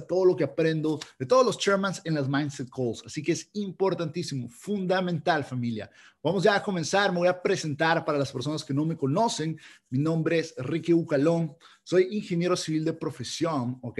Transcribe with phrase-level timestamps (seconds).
[0.00, 3.02] todo lo que aprendo de todos los chairmans en las Mindset Calls.
[3.06, 5.90] Así que es importantísimo, fundamental familia.
[6.22, 7.12] Vamos ya a comenzar.
[7.12, 9.56] Me voy a presentar para las personas que no me conocen.
[9.90, 11.54] Mi nombre es Enrique Ucalón.
[11.84, 13.98] Soy ingeniero civil de profesión, ¿ok?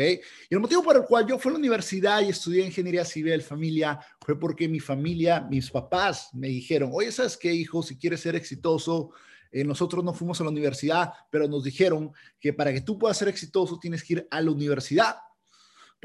[0.51, 3.43] Y el motivo por el cual yo fui a la universidad y estudié ingeniería civil,
[3.43, 7.81] familia, fue porque mi familia, mis papás me dijeron, oye, ¿sabes qué, hijo?
[7.81, 9.13] Si quieres ser exitoso,
[9.53, 13.17] eh, nosotros no fuimos a la universidad, pero nos dijeron que para que tú puedas
[13.17, 15.17] ser exitoso tienes que ir a la universidad.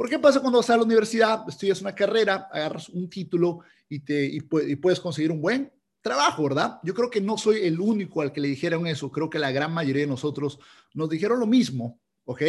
[0.01, 3.99] ¿Por qué pasa cuando vas a la universidad, estudias una carrera, agarras un título y,
[3.99, 6.79] te, y, puedes conseguir un buen trabajo, ¿verdad?
[6.81, 9.51] Yo creo que no soy el único al que le dijeron eso, creo que la
[9.51, 10.57] gran mayoría de nosotros
[10.95, 12.41] nos dijeron lo mismo, ¿ok?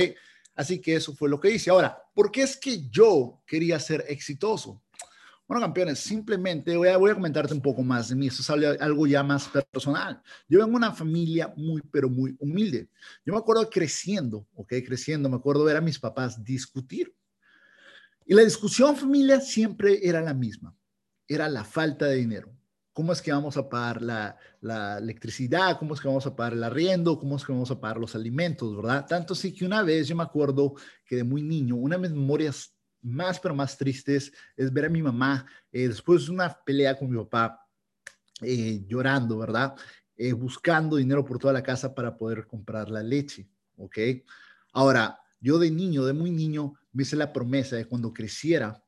[0.54, 1.68] Así que eso fue lo que hice.
[1.68, 4.82] Ahora, ¿por qué es que yo quería ser exitoso?
[5.46, 8.28] Bueno, campeones, simplemente voy a, voy a comentarte un poco más de mí.
[8.28, 10.22] Esto es algo ya más personal.
[10.48, 12.88] Yo vengo de una familia muy, pero muy humilde.
[13.26, 14.72] Yo me acuerdo creciendo, ¿ok?
[14.86, 17.14] Creciendo, me acuerdo ver a mis papás discutir.
[18.26, 20.74] Y la discusión familia siempre era la misma,
[21.26, 22.52] era la falta de dinero.
[22.92, 25.78] ¿Cómo es que vamos a pagar la, electricidad?
[25.78, 27.18] ¿Cómo es que vamos a pagar el arriendo?
[27.18, 28.76] ¿Cómo es que vamos a pagar los alimentos?
[28.76, 29.06] ¿Verdad?
[29.06, 30.74] Tanto así que una vez yo me acuerdo
[31.06, 34.88] que de muy niño, una de mis memorias más pero más tristes es ver a
[34.88, 37.66] mi mamá eh, después de una pelea con mi papá
[38.42, 39.74] eh, llorando, ¿verdad?
[40.16, 43.98] Eh, buscando dinero por toda la casa para poder comprar la leche, ¿ok?
[44.72, 48.82] Ahora, yo de niño, de muy niño, me hice la promesa de cuando creciera,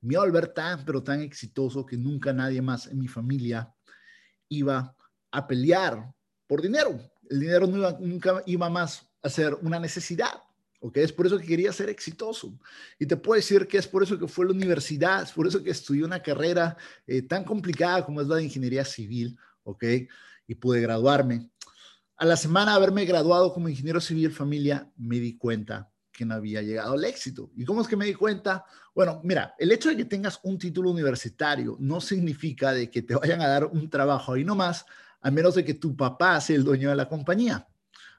[0.00, 3.72] me iba a volver tan, pero tan exitoso que nunca nadie más en mi familia
[4.48, 4.96] iba
[5.30, 6.12] a pelear
[6.46, 6.98] por dinero.
[7.30, 10.42] El dinero nunca iba más a ser una necesidad.
[10.80, 10.96] ¿ok?
[10.98, 12.58] Es por eso que quería ser exitoso.
[12.98, 15.46] Y te puedo decir que es por eso que fue a la universidad, es por
[15.46, 16.76] eso que estudié una carrera
[17.06, 19.84] eh, tan complicada como es la de ingeniería civil, ¿ok?
[20.48, 21.48] Y pude graduarme.
[22.16, 26.34] A la semana de haberme graduado como ingeniero civil familia, me di cuenta que no
[26.34, 27.50] había llegado al éxito.
[27.56, 28.64] ¿Y cómo es que me di cuenta?
[28.94, 33.14] Bueno, mira, el hecho de que tengas un título universitario no significa de que te
[33.14, 34.84] vayan a dar un trabajo ahí nomás,
[35.20, 37.66] a menos de que tu papá sea el dueño de la compañía,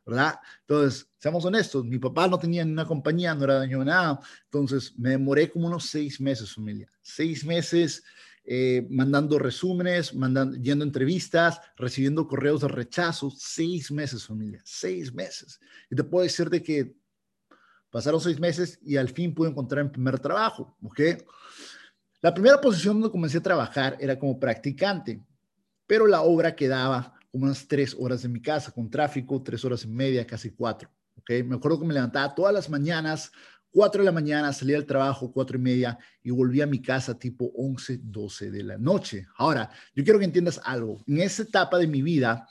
[0.05, 0.39] ¿verdad?
[0.61, 4.19] Entonces, seamos honestos, mi papá no tenía ni una compañía, no era dueño de nada,
[4.45, 8.03] entonces me demoré como unos seis meses, familia, seis meses
[8.45, 15.61] eh, mandando resúmenes, mandando, yendo entrevistas, recibiendo correos de rechazo, seis meses, familia, seis meses.
[15.89, 16.93] Y te puedo decir de que
[17.93, 20.99] pasaron seis meses y al fin pude encontrar mi primer trabajo, ¿ok?
[22.21, 25.21] La primera posición donde comencé a trabajar era como practicante,
[25.85, 29.83] pero la obra quedaba como unas tres horas de mi casa, con tráfico, tres horas
[29.83, 30.89] y media, casi cuatro,
[31.19, 31.45] ¿ok?
[31.45, 33.31] Me acuerdo que me levantaba todas las mañanas
[33.69, 37.17] 4 de la mañana, salía al trabajo, 4 y media, y volví a mi casa
[37.17, 39.25] tipo 11, 12 de la noche.
[39.35, 41.03] Ahora, yo quiero que entiendas algo.
[41.07, 42.47] En esa etapa de mi vida,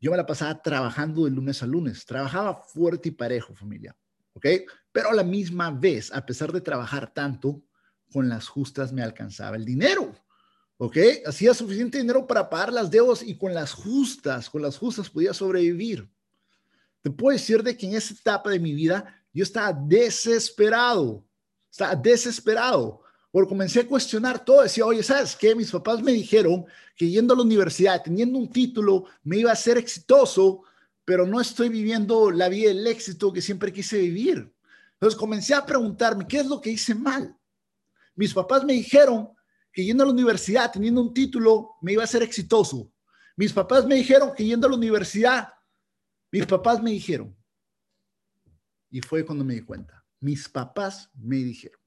[0.00, 2.06] yo me la pasaba trabajando de lunes a lunes.
[2.06, 3.96] Trabajaba fuerte y parejo, familia.
[4.34, 4.46] ¿Ok?
[4.92, 7.62] Pero a la misma vez, a pesar de trabajar tanto,
[8.12, 10.14] con las justas me alcanzaba el dinero.
[10.76, 10.96] ¿Ok?
[11.26, 15.32] Hacía suficiente dinero para pagar las deudas y con las justas, con las justas podía
[15.32, 16.08] sobrevivir.
[17.00, 21.24] Te puedo decir de que en esa etapa de mi vida yo estaba desesperado,
[21.70, 23.02] estaba desesperado.
[23.30, 24.62] Porque comencé a cuestionar todo.
[24.62, 25.56] Decía, oye, ¿sabes qué?
[25.56, 26.64] Mis papás me dijeron
[26.96, 30.62] que yendo a la universidad, teniendo un título, me iba a ser exitoso,
[31.04, 34.52] pero no estoy viviendo la vida del éxito que siempre quise vivir.
[34.94, 37.36] Entonces comencé a preguntarme, ¿qué es lo que hice mal?
[38.14, 39.30] Mis papás me dijeron
[39.72, 42.90] que yendo a la universidad, teniendo un título, me iba a ser exitoso.
[43.36, 45.48] Mis papás me dijeron que yendo a la universidad,
[46.30, 47.36] mis papás me dijeron
[48.94, 50.06] y fue cuando me di cuenta.
[50.20, 51.80] Mis papás me dijeron.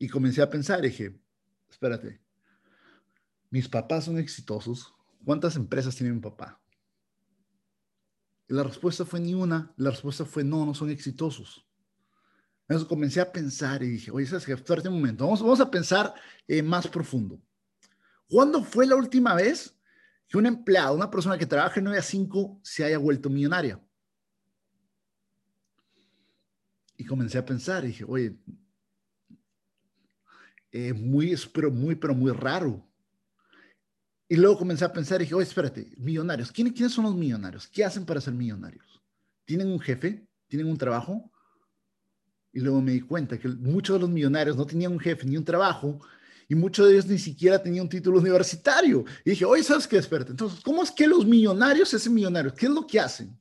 [0.00, 1.16] Y comencé a pensar, dije,
[1.70, 2.20] espérate,
[3.50, 4.95] mis papás son exitosos.
[5.26, 6.62] ¿Cuántas empresas tiene mi papá?
[8.46, 9.74] Y la respuesta fue ni una.
[9.76, 11.66] La respuesta fue no, no son exitosos.
[12.60, 14.52] Entonces comencé a pensar y dije, oye, ¿sabes qué?
[14.52, 15.24] Espérate un momento.
[15.24, 16.14] Vamos, vamos a pensar
[16.46, 17.42] eh, más profundo.
[18.28, 19.76] ¿Cuándo fue la última vez
[20.28, 23.84] que un empleado, una persona que trabaja en 9 a 5, se haya vuelto millonaria?
[26.96, 28.38] Y comencé a pensar y dije, oye,
[30.70, 32.86] eh, muy, pero muy, pero muy raro.
[34.28, 37.68] Y luego comencé a pensar y dije, oye, espérate, millonarios, ¿quiénes, ¿quiénes son los millonarios?
[37.68, 39.00] ¿Qué hacen para ser millonarios?
[39.44, 40.26] ¿Tienen un jefe?
[40.48, 41.30] ¿Tienen un trabajo?
[42.52, 45.36] Y luego me di cuenta que muchos de los millonarios no tenían un jefe ni
[45.36, 46.00] un trabajo
[46.48, 49.04] y muchos de ellos ni siquiera tenían un título universitario.
[49.24, 49.98] Y dije, oye, ¿sabes qué?
[49.98, 52.54] Espérate, entonces, ¿cómo es que los millonarios hacen millonarios?
[52.54, 53.38] ¿Qué es lo que hacen?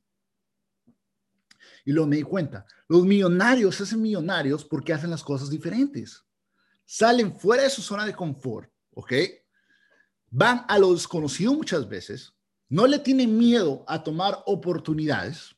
[1.85, 6.23] Y luego me di cuenta, los millonarios hacen millonarios porque hacen las cosas diferentes.
[6.83, 9.13] Salen fuera de su zona de confort, ¿ok?
[10.37, 12.33] Van a lo desconocido muchas veces,
[12.67, 15.55] no le tienen miedo a tomar oportunidades,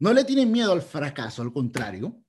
[0.00, 2.20] no le tienen miedo al fracaso, al contrario.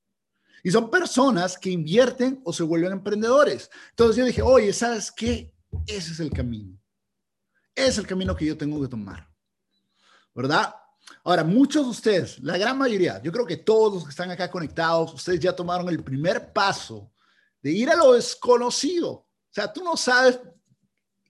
[0.64, 3.68] Y son personas que invierten o se vuelven emprendedores.
[3.90, 5.56] Entonces yo dije, oye, ¿sabes qué?
[5.88, 6.80] Ese es el camino.
[7.74, 9.28] Es el camino que yo tengo que tomar.
[10.36, 10.76] ¿Verdad?
[11.24, 14.52] Ahora, muchos de ustedes, la gran mayoría, yo creo que todos los que están acá
[14.52, 17.12] conectados, ustedes ya tomaron el primer paso
[17.60, 19.10] de ir a lo desconocido.
[19.12, 20.40] O sea, tú no sabes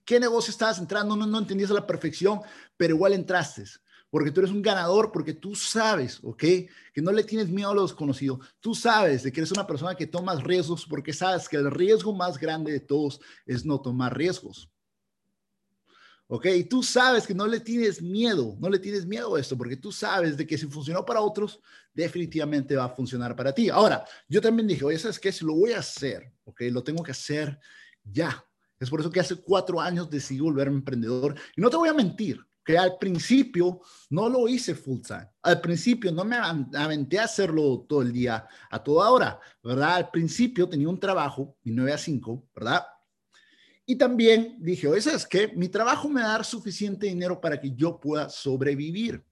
[0.04, 2.40] qué negocio estabas entrando, no, no entendías a la perfección,
[2.76, 3.64] pero igual entraste
[4.12, 6.44] porque tú eres un ganador, porque tú sabes, ¿ok?
[6.92, 8.40] Que no le tienes miedo a lo desconocido.
[8.60, 12.12] Tú sabes de que eres una persona que tomas riesgos porque sabes que el riesgo
[12.12, 14.70] más grande de todos es no tomar riesgos.
[16.26, 16.44] ¿Ok?
[16.44, 19.78] Y tú sabes que no le tienes miedo, no le tienes miedo a esto, porque
[19.78, 21.58] tú sabes de que si funcionó para otros,
[21.94, 23.70] definitivamente va a funcionar para ti.
[23.70, 25.32] Ahora, yo también dije, oye, ¿sabes qué?
[25.32, 26.64] Si lo voy a hacer, ¿ok?
[26.70, 27.58] Lo tengo que hacer
[28.04, 28.44] ya.
[28.82, 31.34] Es por eso que hace cuatro años decidí volverme emprendedor.
[31.56, 33.80] Y no te voy a mentir, que al principio
[34.10, 35.28] no lo hice full time.
[35.42, 39.94] Al principio no me aventé a hacerlo todo el día, a toda hora, ¿verdad?
[39.94, 42.82] Al principio tenía un trabajo, mi 9 a 5, ¿verdad?
[43.84, 45.52] Y también dije, oye, ¿sabes qué?
[45.54, 49.24] Mi trabajo me va suficiente dinero para que yo pueda sobrevivir.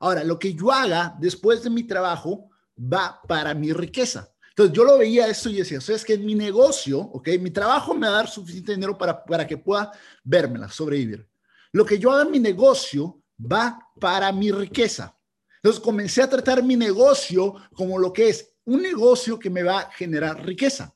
[0.00, 4.33] Ahora, lo que yo haga después de mi trabajo va para mi riqueza.
[4.56, 6.16] Entonces yo lo veía esto y decía, ¿sabes qué?
[6.16, 7.28] Mi negocio, ¿ok?
[7.40, 9.90] Mi trabajo me va a dar suficiente dinero para, para que pueda
[10.22, 11.28] vérmela, sobrevivir.
[11.72, 15.18] Lo que yo haga en mi negocio va para mi riqueza.
[15.56, 19.80] Entonces comencé a tratar mi negocio como lo que es un negocio que me va
[19.80, 20.94] a generar riqueza.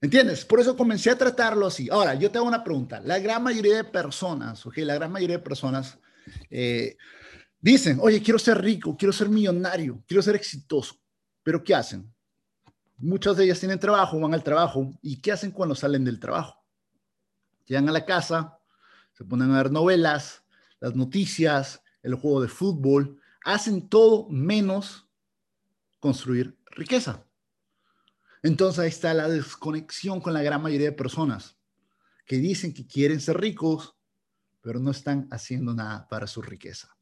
[0.00, 0.44] ¿Entiendes?
[0.44, 1.88] Por eso comencé a tratarlo así.
[1.90, 3.00] Ahora, yo te hago una pregunta.
[3.00, 5.98] La gran mayoría de personas, ok, la gran mayoría de personas
[6.50, 6.96] eh,
[7.60, 10.94] dicen, oye, quiero ser rico, quiero ser millonario, quiero ser exitoso.
[11.42, 12.12] Pero ¿qué hacen?
[12.96, 14.90] Muchas de ellas tienen trabajo, van al trabajo.
[15.00, 16.62] ¿Y qué hacen cuando salen del trabajo?
[17.66, 18.58] Llegan a la casa,
[19.12, 20.44] se ponen a ver novelas,
[20.80, 25.08] las noticias, el juego de fútbol, hacen todo menos
[25.98, 27.24] construir riqueza.
[28.42, 31.56] Entonces ahí está la desconexión con la gran mayoría de personas
[32.26, 33.96] que dicen que quieren ser ricos,
[34.60, 36.96] pero no están haciendo nada para su riqueza.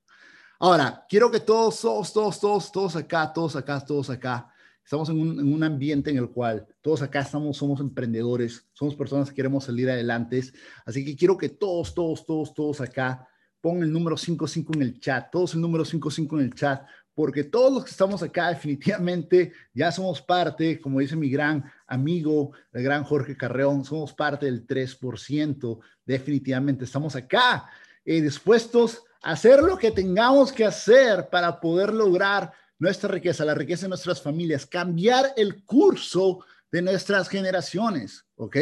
[0.59, 4.53] Ahora, quiero que todos, todos, todos, todos, todos acá, todos acá, todos acá,
[4.89, 9.35] Estamos en un, ambiente en el cual todos acá estamos, somos emprendedores, somos personas que
[9.35, 10.43] queremos salir adelante.
[10.87, 13.29] Así que quiero que todos, todos, todos, todos acá
[13.61, 17.45] pongan el número 55 en el chat, todos el número 55 en el chat, porque
[17.45, 22.83] todos los que estamos acá definitivamente ya somos parte, como dice mi gran amigo, el
[22.83, 27.69] gran Jorge Carreón, somos parte del 3%, definitivamente estamos acá
[28.07, 33.83] eh, dispuestos hacer lo que tengamos que hacer para poder lograr nuestra riqueza, la riqueza
[33.83, 38.57] de nuestras familias, cambiar el curso de nuestras generaciones, ¿ok?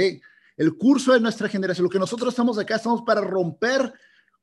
[0.57, 3.93] El curso de nuestra generación, lo que nosotros estamos acá, estamos para romper,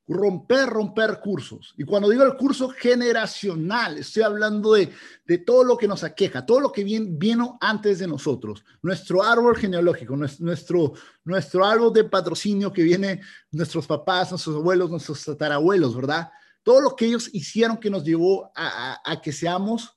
[0.07, 1.73] romper, romper cursos.
[1.77, 4.91] Y cuando digo el curso generacional, estoy hablando de,
[5.25, 9.23] de todo lo que nos aqueja, todo lo que viene, vino antes de nosotros, nuestro
[9.23, 13.21] árbol genealógico, nuestro, nuestro árbol de patrocinio que viene
[13.51, 16.29] nuestros papás, nuestros abuelos, nuestros tatarabuelos, ¿verdad?
[16.63, 19.95] todo lo que ellos hicieron que nos llevó a, que seamos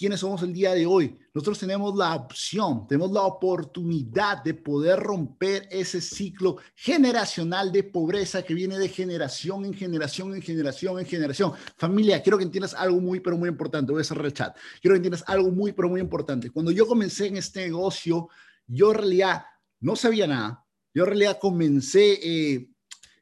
[0.00, 1.14] quienes somos el día de hoy.
[1.34, 8.42] Nosotros tenemos la opción, tenemos la oportunidad de poder romper ese ciclo generacional de pobreza
[8.42, 11.52] que viene de generación en generación, en generación, en generación.
[11.76, 13.92] Familia, quiero que entiendas algo muy, pero muy importante.
[13.92, 14.56] Voy a cerrar el chat.
[14.80, 16.48] Quiero que entiendas algo muy, pero muy importante.
[16.48, 18.30] Cuando yo comencé en este negocio,
[18.66, 19.42] yo en realidad
[19.80, 20.64] no sabía nada.
[20.94, 22.70] Yo en realidad comencé eh,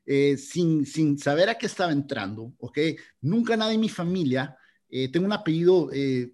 [0.06, 2.78] eh, sin, sin saber a qué estaba entrando, ¿ok?
[3.22, 4.56] Nunca nadie en mi familia,
[4.90, 6.32] eh, tengo un apellido, eh,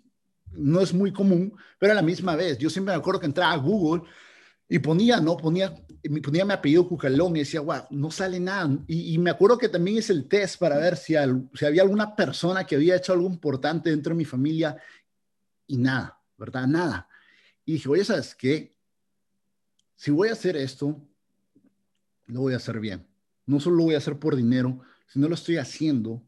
[0.57, 3.53] no es muy común, pero a la misma vez, yo siempre me acuerdo que entraba
[3.53, 4.03] a Google
[4.69, 5.37] y ponía, ¿no?
[5.37, 5.75] Ponía,
[6.23, 8.79] ponía mi apellido Cucalón y decía, wow, no sale nada.
[8.87, 11.15] Y, me acuerdo que también es el test para ver si,
[11.55, 14.77] si había alguna persona que había hecho algo importante dentro de mi familia
[15.67, 16.67] y nada, ¿verdad?
[16.67, 17.09] Nada.
[17.65, 18.77] Y dije, oye, ¿sabes qué?
[19.97, 21.01] Si voy a hacer esto,
[22.27, 23.07] lo voy a hacer bien.
[23.47, 26.23] No solo lo voy a hacer por dinero, sino lo estoy haciendo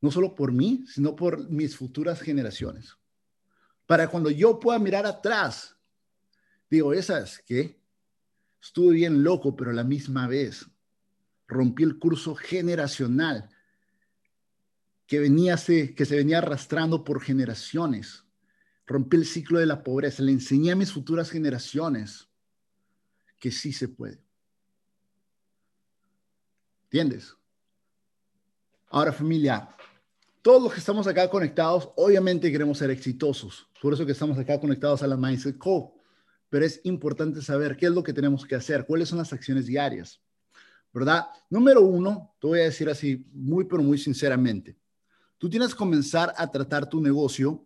[0.00, 2.96] no solo por mí, sino por mis futuras generaciones.
[3.90, 5.74] Para cuando yo pueda mirar atrás,
[6.70, 7.76] digo, esas que
[8.62, 10.64] estuve bien loco, pero a la misma vez
[11.48, 13.50] rompí el curso generacional
[15.08, 18.24] que, venía, que se venía arrastrando por generaciones.
[18.86, 20.22] Rompí el ciclo de la pobreza.
[20.22, 22.28] Le enseñé a mis futuras generaciones
[23.40, 24.22] que sí se puede.
[26.84, 27.36] ¿Entiendes?
[28.86, 29.74] Ahora familia,
[30.42, 33.68] todos los que estamos acá conectados, obviamente queremos ser exitosos.
[33.80, 35.94] Por eso que estamos acá conectados a la Mindset Co.
[36.48, 39.66] Pero es importante saber qué es lo que tenemos que hacer, cuáles son las acciones
[39.66, 40.20] diarias.
[40.92, 41.26] ¿Verdad?
[41.48, 44.76] Número uno, te voy a decir así muy, pero muy sinceramente.
[45.38, 47.64] Tú tienes que comenzar a tratar tu negocio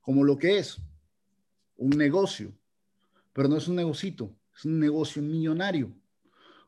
[0.00, 0.80] como lo que es,
[1.76, 2.52] un negocio,
[3.32, 5.92] pero no es un negocito, es un negocio millonario.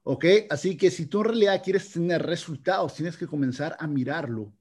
[0.04, 0.24] ¿Ok?
[0.50, 4.52] Así que si tú en realidad quieres tener resultados, tienes que comenzar a mirarlo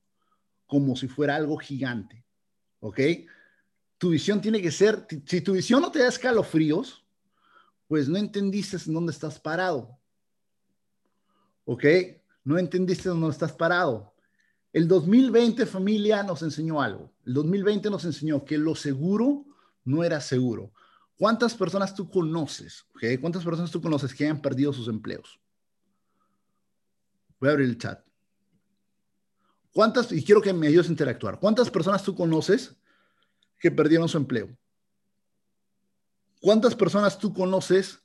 [0.73, 2.25] como si fuera algo gigante.
[2.79, 2.99] ¿Ok?
[3.99, 7.05] Tu visión tiene que ser, si tu visión no te da escalofríos,
[7.87, 9.99] pues no entendiste en dónde estás parado.
[11.65, 11.85] ¿Ok?
[12.43, 14.15] No entendiste dónde estás parado.
[14.71, 17.13] El 2020, familia, nos enseñó algo.
[17.23, 19.45] El 2020 nos enseñó que lo seguro
[19.85, 20.73] no era seguro.
[21.15, 22.83] ¿Cuántas personas tú conoces?
[22.95, 23.19] Okay?
[23.19, 25.39] ¿Cuántas personas tú conoces que hayan perdido sus empleos?
[27.39, 28.03] Voy a abrir el chat.
[29.73, 32.75] ¿Cuántas, y quiero que me ayudes a interactuar, cuántas personas tú conoces
[33.59, 34.55] que perdieron su empleo?
[36.39, 37.99] ¿Cuántas personas tú conoces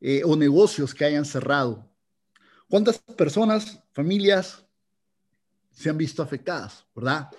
[0.00, 1.90] eh, o negocios que hayan cerrado?
[2.68, 4.64] ¿Cuántas personas, familias
[5.72, 7.30] se han visto afectadas, verdad?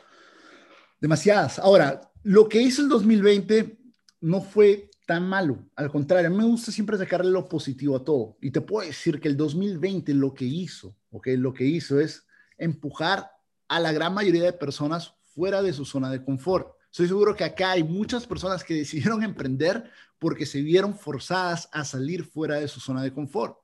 [1.00, 1.60] Demasiadas.
[1.60, 3.78] Ahora, lo que hizo el 2020
[4.22, 5.60] no fue tan malo.
[5.76, 8.38] Al contrario, me gusta siempre sacarle lo positivo a todo.
[8.42, 11.28] Y te puedo decir que el 2020 lo que hizo, ¿ok?
[11.38, 12.26] Lo que hizo es
[12.58, 13.35] empujar
[13.68, 16.76] a la gran mayoría de personas fuera de su zona de confort.
[16.90, 21.84] Estoy seguro que acá hay muchas personas que decidieron emprender porque se vieron forzadas a
[21.84, 23.58] salir fuera de su zona de confort.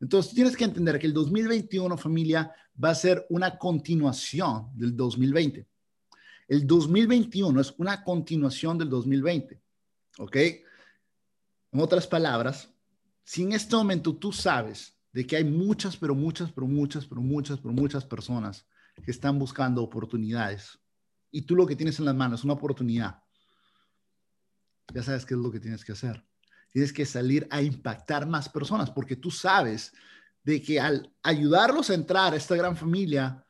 [0.00, 2.52] Entonces, tienes que entender que el 2021, familia,
[2.82, 5.66] va a ser una continuación del 2020.
[6.46, 9.60] El 2021 es una continuación del 2020.
[10.18, 10.36] ¿Ok?
[10.36, 12.70] En otras palabras,
[13.24, 17.20] si en este momento tú sabes de que hay muchas, pero muchas, pero muchas, pero
[17.20, 18.64] muchas, pero muchas personas
[19.04, 20.78] que están buscando oportunidades
[21.30, 23.22] y tú lo que tienes en las manos es una oportunidad,
[24.92, 26.24] ya sabes qué es lo que tienes que hacer.
[26.70, 29.92] Tienes que salir a impactar más personas porque tú sabes
[30.42, 33.44] de que al ayudarlos a entrar a esta gran familia,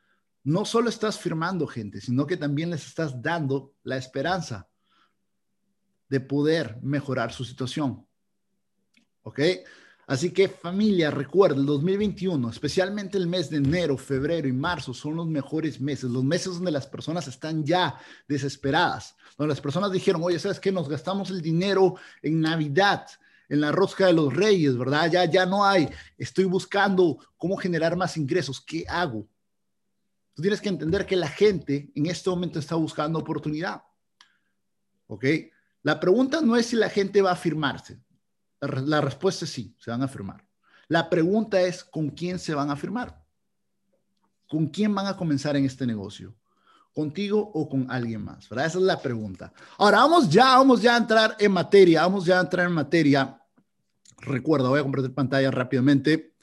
[0.45, 4.69] no solo estás firmando gente, sino que también les estás dando la esperanza
[6.09, 8.07] de poder mejorar su situación.
[9.23, 9.40] ¿Ok?
[10.09, 15.17] Así que familia, recuerda, el 2021, especialmente el mes de enero, febrero y marzo, son
[15.17, 20.23] los mejores meses, los meses donde las personas están ya desesperadas, donde las personas dijeron,
[20.25, 20.73] oye, ¿sabes qué?
[20.73, 23.07] Nos gastamos el dinero en Navidad,
[23.50, 25.11] en la rosca de los reyes, ¿verdad?
[25.12, 29.29] Ya, ya no hay, estoy buscando cómo generar más ingresos, ¿qué hago?
[30.33, 33.83] Tú tienes que entender que la gente en este momento está buscando oportunidad,
[35.07, 35.27] ¿ok?
[35.83, 38.00] La pregunta no es si la gente va a firmarse,
[38.61, 40.45] la, respuesta es sí, se van a firmar.
[40.88, 43.23] La pregunta es, ¿con quién se van a firmar?
[44.49, 46.35] ¿Con quién van a comenzar en este negocio?
[46.95, 48.49] ¿Contigo o con alguien más?
[48.49, 48.67] ¿verdad?
[48.67, 49.53] Esa es la pregunta.
[49.77, 53.41] Ahora, vamos ya, vamos ya a entrar en materia, vamos ya a entrar en materia.
[54.21, 56.35] Recuerda, voy a compartir pantalla rápidamente.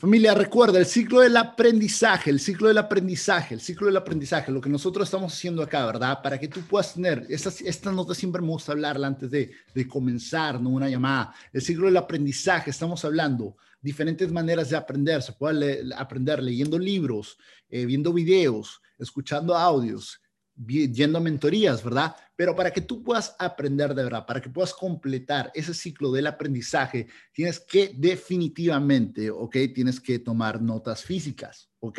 [0.00, 4.58] Familia, recuerda el ciclo del aprendizaje, el ciclo del aprendizaje, el ciclo del aprendizaje, lo
[4.58, 6.22] que nosotros estamos haciendo acá, ¿verdad?
[6.22, 9.86] Para que tú puedas tener, esta, esta nota siempre me gusta hablarla antes de, de
[9.86, 10.70] comenzar, ¿no?
[10.70, 11.34] Una llamada.
[11.52, 15.20] El ciclo del aprendizaje, estamos hablando diferentes maneras de aprender.
[15.20, 17.36] Se puede aprender leyendo libros,
[17.68, 20.19] eh, viendo videos, escuchando audios,
[20.66, 22.14] yendo a mentorías, ¿verdad?
[22.36, 26.26] Pero para que tú puedas aprender de verdad, para que puedas completar ese ciclo del
[26.26, 29.56] aprendizaje, tienes que definitivamente, ¿ok?
[29.74, 31.98] Tienes que tomar notas físicas, ¿ok?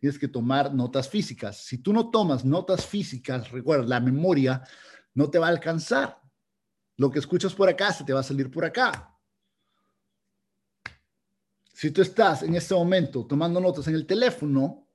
[0.00, 1.64] Tienes que tomar notas físicas.
[1.64, 4.62] Si tú no tomas notas físicas, recuerda, la memoria
[5.14, 6.20] no te va a alcanzar.
[6.96, 9.12] Lo que escuchas por acá se te va a salir por acá.
[11.72, 14.85] Si tú estás en este momento tomando notas en el teléfono,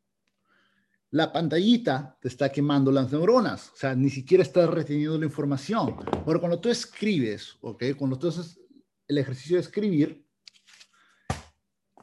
[1.12, 5.98] la pantallita te está quemando las neuronas, o sea, ni siquiera estás reteniendo la información.
[6.25, 7.84] Pero cuando tú escribes, ¿ok?
[7.98, 8.60] Cuando tú haces
[9.08, 10.25] el ejercicio de escribir,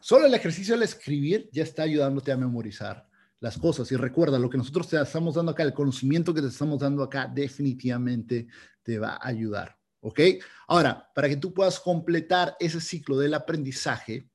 [0.01, 3.09] solo el ejercicio de escribir ya está ayudándote a memorizar
[3.41, 3.91] las cosas.
[3.93, 7.03] Y recuerda, lo que nosotros te estamos dando acá, el conocimiento que te estamos dando
[7.03, 8.47] acá, definitivamente
[8.83, 10.21] te va a ayudar, ¿ok?
[10.67, 14.29] Ahora, para que tú puedas completar ese ciclo del aprendizaje,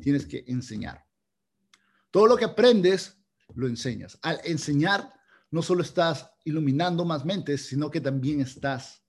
[0.00, 1.04] tienes que enseñar.
[2.12, 3.19] Todo lo que aprendes
[3.54, 4.18] lo enseñas.
[4.22, 5.12] Al enseñar,
[5.50, 9.02] no solo estás iluminando más mentes, sino que también estás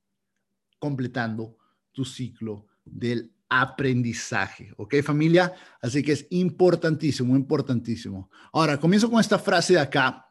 [0.80, 1.58] completando
[1.92, 4.74] tu ciclo del aprendizaje.
[4.78, 5.54] ¿Ok, familia?
[5.82, 8.30] Así que es importantísimo, importantísimo.
[8.54, 10.30] Ahora, comienzo con esta frase de acá,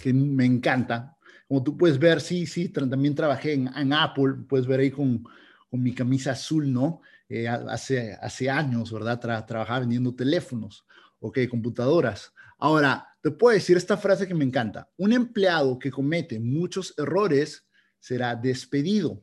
[0.00, 1.16] que me encanta.
[1.48, 5.24] Como tú puedes ver, sí, sí, también trabajé en, Apple, puedes ver ahí con,
[5.68, 7.00] con mi camisa azul, ¿no?
[7.28, 9.20] Eh, hace, hace años, ¿verdad?
[9.46, 10.84] trabajaba vendiendo teléfonos,
[11.20, 12.32] ok, computadoras.
[12.60, 14.90] Ahora, te puedo decir esta frase que me encanta.
[14.96, 17.66] Un empleado que comete muchos errores
[17.98, 19.22] será despedido.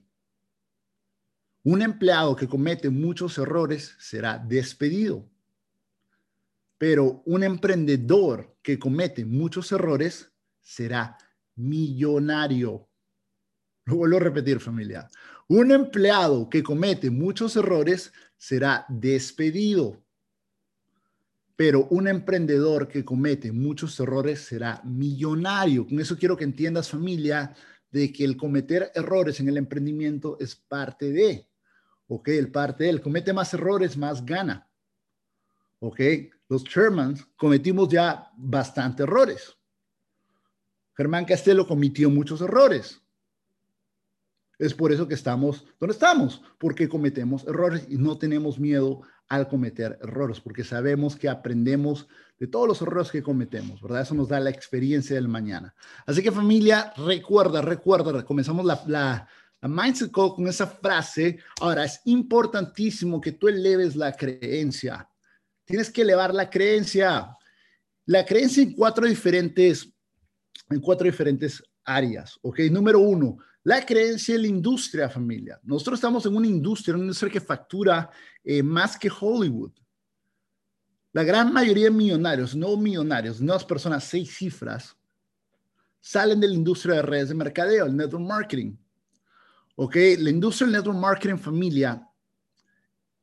[1.63, 5.29] Un empleado que comete muchos errores será despedido.
[6.77, 11.17] pero un emprendedor que comete muchos errores será
[11.56, 12.88] millonario.
[13.86, 15.10] Lo vuelvo a repetir, familia.
[15.48, 20.03] Un empleado que comete muchos errores será despedido,
[21.57, 25.87] pero un emprendedor que comete muchos errores será millonario.
[25.87, 27.55] Con eso quiero que entiendas, familia,
[27.89, 31.49] de que el cometer errores en el emprendimiento es parte de,
[32.07, 32.27] ¿ok?
[32.27, 33.01] El parte de él.
[33.01, 34.69] Comete más errores, más gana.
[35.79, 35.99] ¿Ok?
[36.47, 39.57] Los Shermans cometimos ya bastante errores.
[40.95, 43.01] Germán Castelo cometió muchos errores.
[44.59, 49.48] Es por eso que estamos donde estamos, porque cometemos errores y no tenemos miedo al
[49.48, 52.07] cometer errores, porque sabemos que aprendemos
[52.39, 54.01] de todos los errores que cometemos, ¿verdad?
[54.01, 55.74] Eso nos da la experiencia del mañana.
[56.05, 59.27] Así que familia, recuerda, recuerda, comenzamos la, la,
[59.62, 61.39] Mindset Call con esa frase.
[61.60, 65.10] Ahora, es importantísimo que tú eleves la creencia.
[65.65, 67.36] Tienes que elevar la creencia.
[68.05, 69.91] La creencia en cuatro diferentes,
[70.69, 72.60] en cuatro diferentes áreas, ¿ok?
[72.72, 75.59] Número uno, la creencia en la industria, familia.
[75.62, 78.09] Nosotros estamos en una industria, una industria que factura
[78.41, 79.74] eh, más que Hollywood.
[81.12, 84.95] La gran mayoría de millonarios, no millonarios, no personas, seis cifras,
[86.00, 88.77] salen de la industria de redes de mercadeo, el network marketing.
[89.75, 89.97] ¿Ok?
[90.19, 92.09] La industria del network marketing, familia,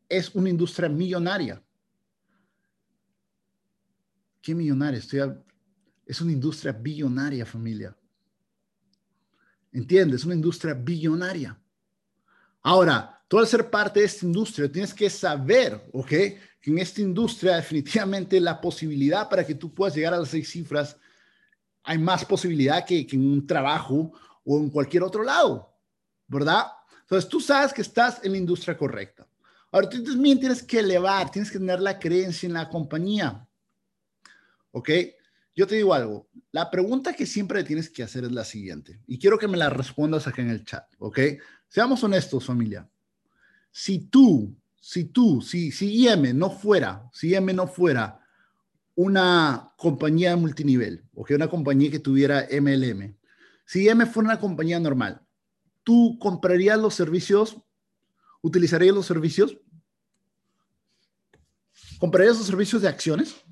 [0.06, 1.64] es una industria millonaria.
[4.42, 4.98] ¿Qué millonaria?
[4.98, 5.20] Estoy
[6.04, 7.96] Es una industria billonaria, familia.
[9.74, 10.20] ¿Entiendes?
[10.20, 11.58] Es una industria billonaria.
[12.62, 16.08] Ahora, tú al ser parte de esta industria, tienes que saber, ¿ok?
[16.08, 20.48] Que en esta industria definitivamente la posibilidad para que tú puedas llegar a las seis
[20.48, 20.96] cifras,
[21.82, 24.12] hay más posibilidad que, que en un trabajo
[24.44, 25.74] o en cualquier otro lado,
[26.28, 26.66] ¿verdad?
[27.00, 29.26] Entonces, tú sabes que estás en la industria correcta.
[29.72, 33.44] Ahora, tú también tienes que elevar, tienes que tener la creencia en la compañía,
[34.70, 34.90] ¿ok?
[35.54, 39.18] Yo te digo algo, la pregunta que siempre tienes que hacer es la siguiente, y
[39.18, 41.18] quiero que me la respondas acá en el chat, ¿ok?
[41.68, 42.88] Seamos honestos, familia.
[43.70, 48.20] Si tú, si tú, si, si IM no fuera, si IM no fuera
[48.96, 51.32] una compañía multinivel, ¿ok?
[51.36, 53.16] Una compañía que tuviera MLM,
[53.64, 55.22] si IM fuera una compañía normal,
[55.84, 57.56] ¿tú comprarías los servicios?
[58.42, 59.56] ¿Utilizarías los servicios?
[61.98, 63.43] ¿Comprarías los servicios de acciones?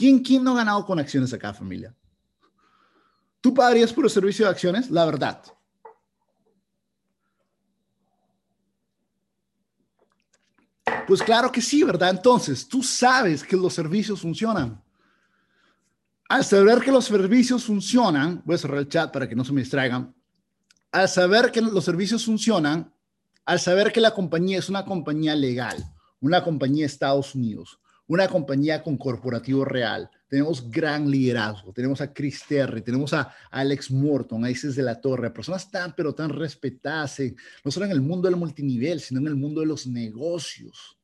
[0.00, 1.94] ¿Quién, ¿Quién no ha ganado con acciones acá, familia?
[3.38, 4.90] ¿Tú pagarías por el servicio de acciones?
[4.90, 5.42] La verdad.
[11.06, 12.08] Pues claro que sí, ¿verdad?
[12.08, 14.82] Entonces, tú sabes que los servicios funcionan.
[16.30, 19.52] Al saber que los servicios funcionan, voy a cerrar el chat para que no se
[19.52, 20.14] me distraigan.
[20.92, 22.90] Al saber que los servicios funcionan,
[23.44, 25.76] al saber que la compañía es una compañía legal,
[26.20, 27.78] una compañía de Estados Unidos,
[28.10, 30.10] una compañía con corporativo real.
[30.28, 31.72] Tenemos gran liderazgo.
[31.72, 35.94] Tenemos a Chris Terry, tenemos a Alex Morton, a Isis de la Torre, personas tan,
[35.94, 37.20] pero tan respetadas,
[37.64, 40.98] no solo en el mundo del multinivel, sino en el mundo de los negocios.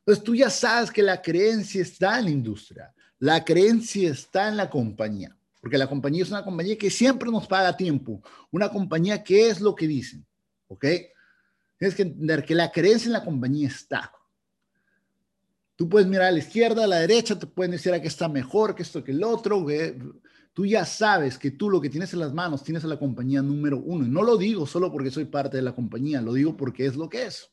[0.00, 4.56] Entonces tú ya sabes que la creencia está en la industria, la creencia está en
[4.56, 9.22] la compañía, porque la compañía es una compañía que siempre nos paga tiempo, una compañía
[9.22, 10.26] que es lo que dicen,
[10.66, 10.86] ¿ok?
[11.78, 14.12] Tienes que entender que la creencia en la compañía está.
[15.78, 18.74] Tú puedes mirar a la izquierda, a la derecha, te pueden decir que está mejor,
[18.74, 19.64] que esto, que el otro.
[20.52, 23.42] Tú ya sabes que tú lo que tienes en las manos tienes a la compañía
[23.42, 24.04] número uno.
[24.04, 26.96] Y no lo digo solo porque soy parte de la compañía, lo digo porque es
[26.96, 27.52] lo que es.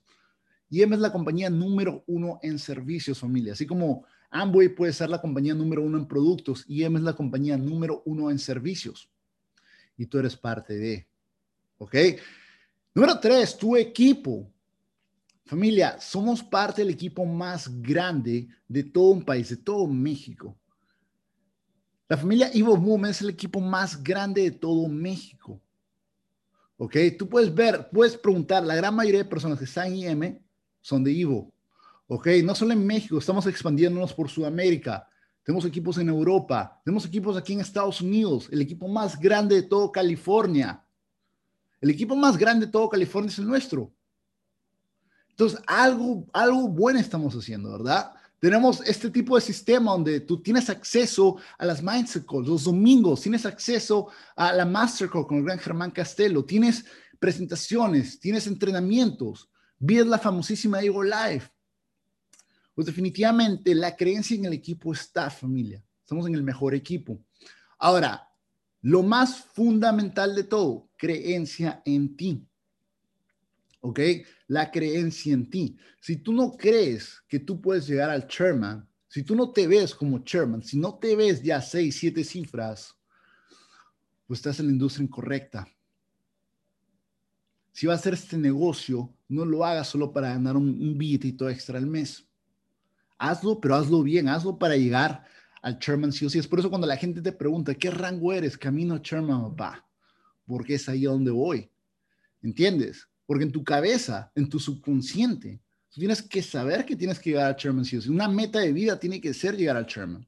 [0.71, 3.53] IEM es la compañía número uno en servicios, familia.
[3.53, 7.59] Así como Amway puede ser la compañía número uno en productos, IEM es la compañía
[7.59, 9.07] número uno en servicios.
[9.97, 11.05] Y tú eres parte de.
[11.77, 11.95] ¿Ok?
[12.95, 14.51] Número tres, tu equipo.
[15.45, 20.57] Familia, somos parte del equipo más grande de todo un país, de todo México.
[22.09, 25.61] La familia Ivo Boom es el equipo más grande de todo México.
[26.77, 26.95] ¿Ok?
[27.17, 30.39] Tú puedes ver, puedes preguntar, la gran mayoría de personas que están en IM
[30.81, 31.53] son de Ivo.
[32.07, 32.27] ¿Ok?
[32.43, 35.07] No solo en México, estamos expandiéndonos por Sudamérica.
[35.43, 39.63] Tenemos equipos en Europa, tenemos equipos aquí en Estados Unidos, el equipo más grande de
[39.63, 40.83] todo California.
[41.79, 43.91] El equipo más grande de todo California es el nuestro.
[45.35, 48.13] Entonces, algo, algo bueno estamos haciendo, ¿verdad?
[48.39, 53.19] Tenemos este tipo de sistema donde tú tienes acceso a las Mindset Calls los domingos,
[53.19, 56.85] tienes acceso a la Master Call con el gran Germán Castelo, tienes
[57.19, 61.43] presentaciones, tienes entrenamientos, ves la famosísima Ego Live.
[62.73, 65.83] Pues definitivamente la creencia en el equipo está, familia.
[65.99, 67.19] Estamos en el mejor equipo.
[67.77, 68.29] Ahora,
[68.81, 72.47] lo más fundamental de todo, creencia en ti.
[73.85, 73.99] ¿Ok?
[74.47, 75.77] La creencia en ti.
[76.01, 79.93] Si tú no crees que tú puedes llegar al chairman, si tú no te ves
[79.93, 82.95] como chairman, si no te ves ya seis, siete cifras,
[84.25, 85.67] pues estás en la industria incorrecta.
[87.71, 91.47] Si vas a hacer este negocio, no lo hagas solo para ganar un, un billetito
[91.47, 92.27] extra al mes.
[93.19, 95.25] Hazlo, pero hazlo bien, hazlo para llegar
[95.61, 96.39] al chairman sí o sí.
[96.39, 98.57] Es por eso cuando la gente te pregunta, ¿qué rango eres?
[98.57, 99.85] Camino chairman, va,
[100.47, 101.69] porque es ahí a donde voy.
[102.41, 103.07] ¿Entiendes?
[103.25, 105.59] Porque en tu cabeza, en tu subconsciente,
[105.89, 107.97] tienes que saber que tienes que llegar al chairman sí.
[108.09, 110.27] Una meta de vida tiene que ser llegar al chairman.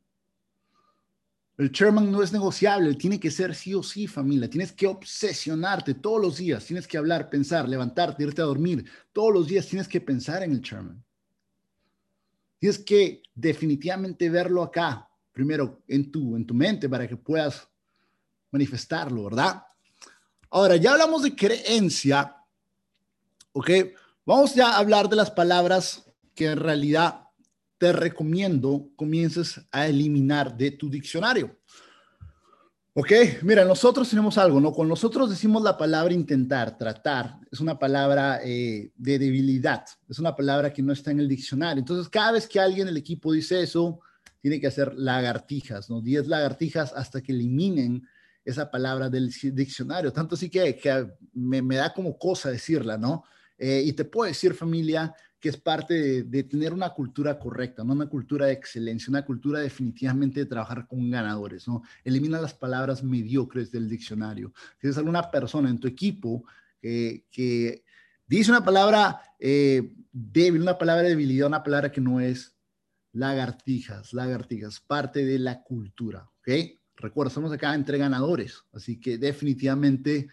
[1.58, 4.50] El chairman no es negociable, tiene que ser sí o sí familia.
[4.50, 6.64] Tienes que obsesionarte todos los días.
[6.64, 8.86] Tienes que hablar, pensar, levantarte, irte a dormir.
[9.12, 11.04] Todos los días tienes que pensar en el chairman.
[12.60, 17.68] Tienes que definitivamente verlo acá, primero en tu, en tu mente para que puedas
[18.52, 19.64] manifestarlo, ¿verdad?
[20.50, 22.37] Ahora, ya hablamos de creencia,
[23.54, 23.70] ¿ok?
[24.26, 26.06] Vamos ya a hablar de las palabras
[26.36, 27.28] que en realidad
[27.78, 31.56] te recomiendo comiences a eliminar de tu diccionario.
[33.00, 33.12] Ok,
[33.44, 34.74] mira, nosotros tenemos algo, ¿no?
[34.74, 40.36] Con nosotros decimos la palabra intentar, tratar, es una palabra eh, de debilidad, es una
[40.36, 41.80] palabra que no está en el diccionario.
[41.80, 44.00] Entonces, cada vez que alguien del equipo dice eso,
[44.42, 46.02] tiene que hacer lagartijas, ¿no?
[46.02, 48.08] 10 lagartijas hasta que eliminen
[48.44, 50.12] esa palabra del diccionario.
[50.12, 50.80] Tanto así que,
[51.34, 53.26] me, me, da como cosa decirla, ¿no?
[53.58, 57.94] Eh, y te puedo decir, familia, que es parte de, tener una cultura correcta, no
[57.94, 61.84] una cultura de excelencia, una cultura definitivamente de trabajar con ganadores, ¿no?
[62.04, 64.54] Elimina las palabras mediocres del diccionario.
[64.74, 66.44] Si tienes alguna persona en tu equipo
[66.82, 67.84] que
[68.28, 72.56] dice una palabra eh, débil, una palabra de debilidad, una palabra que no es
[73.14, 76.50] lagartijas, lagartijas, parte de la cultura, ¿ok?
[76.96, 80.28] Recuerda, estamos acá entre ganadores, así que definitivamente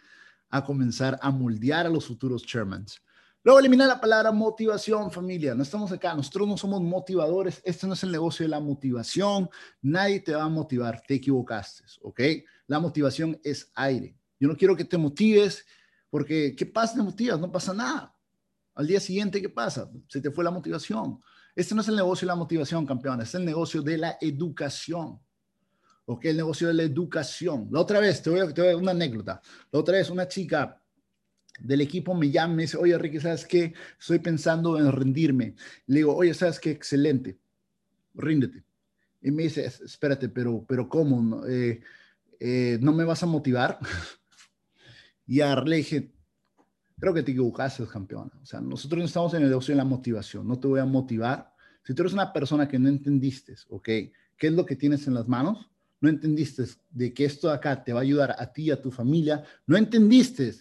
[0.49, 3.03] a comenzar a moldear a los futuros chairmans.
[3.45, 5.55] Luego elimina la palabra motivación, familia.
[5.55, 7.61] No estamos acá, nosotros no somos motivadores.
[7.63, 9.51] Este no es el negocio de la motivación.
[9.83, 12.21] Nadie te va a motivar, te equivocaste, ¿ok?
[12.67, 14.17] La motivación es aire.
[14.41, 15.67] Yo no quiero que te motives
[16.09, 16.95] porque, ¿qué pasa?
[16.95, 18.17] Te motivas, no pasa nada.
[18.75, 19.91] Al día siguiente, ¿qué pasa?
[20.09, 21.21] Se te fue la motivación.
[21.55, 23.21] Este no es el negocio de la motivación, campeón.
[23.21, 25.21] Es el negocio de la educación.
[26.07, 26.25] ¿Ok?
[26.25, 27.69] El negocio de la educación.
[27.71, 29.43] La otra vez, te voy a, te voy a una anécdota.
[29.71, 30.81] La otra vez, una chica
[31.61, 33.75] del equipo me llama y me dice, oye, Ricky, ¿sabes qué?
[33.99, 35.55] Estoy pensando en rendirme.
[35.87, 36.71] Le digo, oye, ¿sabes qué?
[36.71, 37.39] Excelente,
[38.15, 38.65] ríndete.
[39.23, 41.45] Y me dice, espérate, pero, pero ¿cómo?
[41.47, 41.81] Eh,
[42.41, 43.79] eh, ¿No me vas a motivar?
[45.27, 46.13] y a le dije,
[46.99, 48.33] creo que te equivocaste, campeona.
[48.43, 50.85] O sea, nosotros no estamos en el negocio de la motivación, no te voy a
[50.85, 51.55] motivar.
[51.85, 53.85] Si tú eres una persona que no entendiste, ¿ok?
[53.85, 55.71] ¿Qué es lo que tienes en las manos?
[56.01, 58.91] No entendiste de que esto de acá te va a ayudar a ti, a tu
[58.91, 59.45] familia.
[59.67, 60.53] No entendiste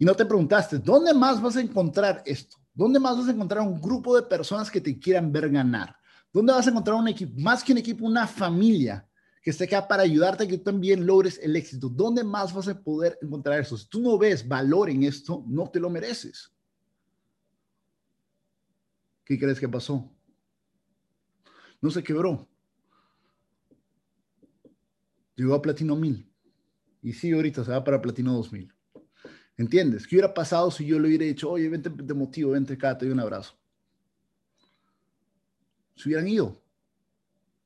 [0.00, 2.56] y no te preguntaste, ¿dónde más vas a encontrar esto?
[2.72, 5.94] ¿Dónde más vas a encontrar un grupo de personas que te quieran ver ganar?
[6.32, 9.06] ¿Dónde vas a encontrar un equipo, más que un equipo, una familia
[9.42, 11.90] que esté acá para ayudarte a que tú también logres el éxito?
[11.90, 13.76] ¿Dónde más vas a poder encontrar eso?
[13.76, 16.50] Si tú no ves valor en esto, no te lo mereces.
[19.22, 20.10] ¿Qué crees que pasó?
[21.82, 22.48] No se quebró.
[25.36, 26.26] Llegó a Platino 1000.
[27.02, 28.79] Y sí, ahorita se va para Platino 2000.
[29.60, 30.06] ¿Entiendes?
[30.06, 33.04] ¿Qué hubiera pasado si yo le hubiera dicho, oye, vente, te motivo, vente acá, te
[33.04, 33.52] doy un abrazo?
[35.94, 36.62] Se hubieran ido.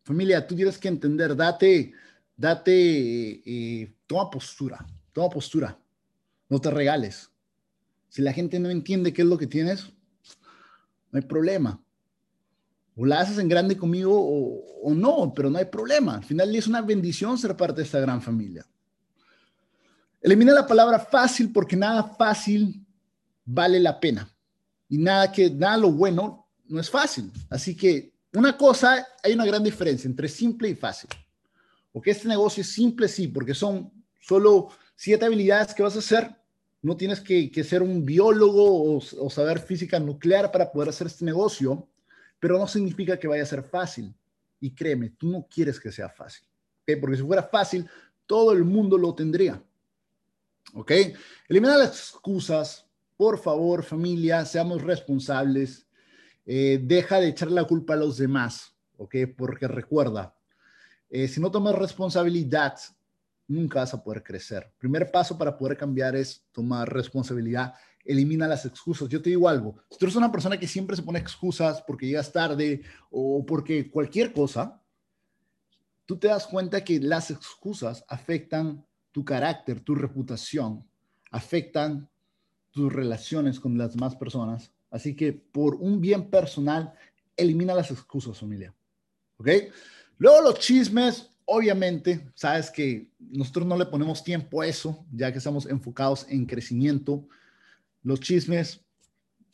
[0.02, 1.92] Familia, tú tienes que entender, date,
[2.36, 5.78] date, eh, toma postura, toma postura,
[6.48, 7.30] no te regales.
[8.08, 9.92] Si la gente no entiende qué es lo que tienes,
[11.12, 11.80] no hay problema.
[12.96, 16.16] O la haces en grande conmigo o, o no, pero no hay problema.
[16.16, 18.66] Al final es una bendición ser parte de esta gran familia.
[20.24, 22.82] Elimina la palabra fácil porque nada fácil
[23.44, 24.26] vale la pena.
[24.88, 27.30] Y nada que nada lo bueno no es fácil.
[27.50, 31.10] Así que una cosa, hay una gran diferencia entre simple y fácil.
[31.92, 36.34] Porque este negocio es simple, sí, porque son solo siete habilidades que vas a hacer.
[36.80, 41.86] No tienes que, ser un biólogo o, saber física nuclear para poder hacer este negocio,
[42.40, 44.14] pero no significa que vaya a ser fácil.
[44.58, 46.46] Y créeme, tú no quieres que sea fácil.
[46.98, 47.86] Porque si fuera fácil,
[48.24, 49.62] todo el mundo lo tendría.
[50.74, 50.92] ¿Ok?
[51.48, 52.86] Elimina las excusas.
[53.16, 55.86] Por favor, familia, seamos responsables.
[56.44, 58.74] Eh, deja de echar la culpa a los demás.
[58.96, 59.14] ¿Ok?
[59.36, 60.36] Porque recuerda,
[61.08, 62.74] eh, si no tomas responsabilidad,
[63.46, 64.72] nunca vas a poder crecer.
[64.78, 67.74] Primer paso para poder cambiar es tomar responsabilidad.
[68.04, 69.08] Elimina las excusas.
[69.08, 69.76] Yo te digo algo.
[69.90, 73.90] Si tú eres una persona que siempre se pone excusas porque llegas tarde o porque
[73.90, 74.80] cualquier cosa,
[76.04, 78.84] tú te das cuenta que las excusas afectan
[79.14, 80.84] tu carácter, tu reputación,
[81.30, 82.10] afectan
[82.72, 84.72] tus relaciones con las demás personas.
[84.90, 86.92] Así que por un bien personal,
[87.36, 88.74] elimina las excusas, familia.
[89.36, 89.48] ¿Ok?
[90.18, 95.38] Luego los chismes, obviamente, sabes que nosotros no le ponemos tiempo a eso, ya que
[95.38, 97.28] estamos enfocados en crecimiento.
[98.02, 98.80] Los chismes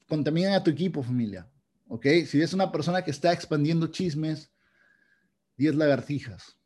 [0.08, 1.46] contaminan a tu equipo, familia.
[1.86, 2.06] ¿Ok?
[2.26, 4.50] Si es una persona que está expandiendo chismes,
[5.58, 6.56] 10 lagartijas.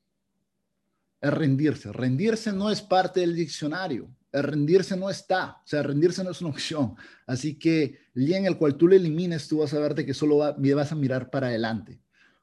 [1.24, 1.90] Es rendirse.
[1.90, 4.14] Rendirse no es parte del diccionario.
[4.30, 5.52] El rendirse no está.
[5.52, 6.96] O sea, rendirse no es una opción.
[7.26, 10.36] Así que el en el cual tú lo elimines, tú vas a verte que solo
[10.36, 11.98] vas a mirar para adelante.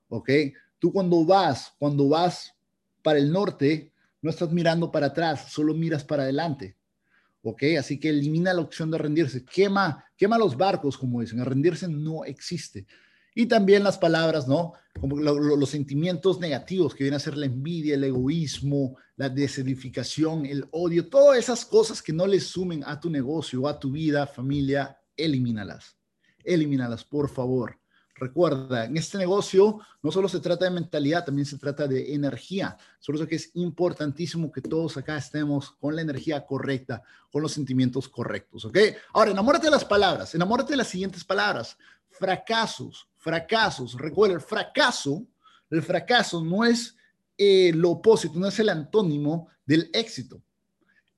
[0.08, 0.32] ¿Ok?
[0.80, 2.56] Tú cuando vas, cuando vas
[3.04, 6.76] para el norte, no estás mirando para atrás, solo miras para adelante.
[7.44, 7.62] ¿Ok?
[7.78, 9.46] Así que elimina la opción de rendirse.
[9.46, 11.38] Quema, quema los barcos, como dicen.
[11.38, 12.88] El rendirse no existe.
[13.34, 14.74] Y también las palabras, ¿no?
[15.00, 20.68] Como los sentimientos negativos que vienen a ser la envidia, el egoísmo, la desedificación, el
[20.72, 24.28] odio, todas esas cosas que no le sumen a tu negocio o a tu vida,
[24.28, 25.96] familia, elimínalas.
[26.44, 27.82] Elimínalas, por favor.
[28.22, 32.78] Recuerda, en este negocio no solo se trata de mentalidad, también se trata de energía.
[33.04, 37.52] Por eso que es importantísimo que todos acá estemos con la energía correcta, con los
[37.52, 38.78] sentimientos correctos, ¿ok?
[39.14, 41.76] Ahora, enamórate de las palabras, enamórate de las siguientes palabras.
[42.12, 43.94] Fracasos, fracasos.
[43.94, 45.26] Recuerda, el fracaso,
[45.70, 46.98] el fracaso no es
[47.38, 50.42] eh, lo opuesto, no es el antónimo del éxito.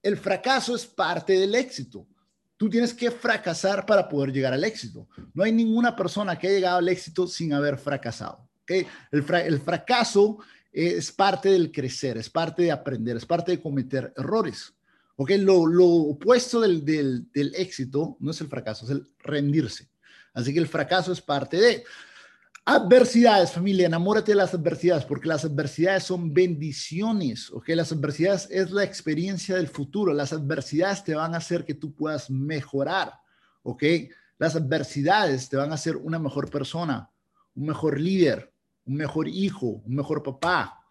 [0.02, 2.06] El fracaso es parte del éxito.
[2.58, 5.08] Tú tienes que fracasar para poder llegar al éxito.
[5.34, 8.48] No hay ninguna persona que haya llegado al éxito sin haber fracasado.
[8.64, 8.86] ¿okay?
[9.12, 10.38] El, fracaso
[10.72, 14.74] es parte del crecer, es parte de aprender, es parte de cometer errores.
[15.16, 15.38] ¿okay?
[15.38, 19.93] Lo, opuesto del, del éxito no es el fracaso, es el rendirse.
[20.34, 21.84] Así que el fracaso es parte de...
[22.66, 27.68] Adversidades, familia, enamórate de las adversidades, porque las adversidades son bendiciones, ¿ok?
[27.70, 30.14] Las adversidades es la experiencia del futuro.
[30.14, 33.16] Las adversidades te van a hacer que tú puedas mejorar,
[33.64, 33.84] ¿ok?
[34.38, 37.10] Las adversidades te van a hacer una mejor persona,
[37.54, 38.54] un mejor líder,
[38.86, 40.86] un mejor hijo, un mejor papá.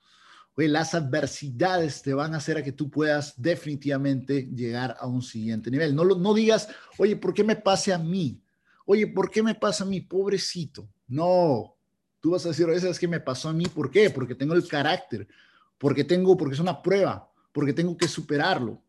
[0.52, 0.64] ¿ok?
[0.66, 5.70] Las adversidades te van a hacer a que tú puedas definitivamente llegar a un siguiente
[5.70, 5.94] nivel.
[5.94, 8.42] No, no digas, oye, ¿por qué me pase a mí?
[8.86, 10.00] Oye, ¿por qué me pasa a mí?
[10.00, 11.76] Pobrecito no,
[12.20, 14.08] tú vas a decir, eso es que me pasó a mí, ¿por qué?
[14.08, 15.28] Porque tengo el carácter,
[15.76, 18.80] porque tengo, porque es una prueba, porque tengo que superarlo,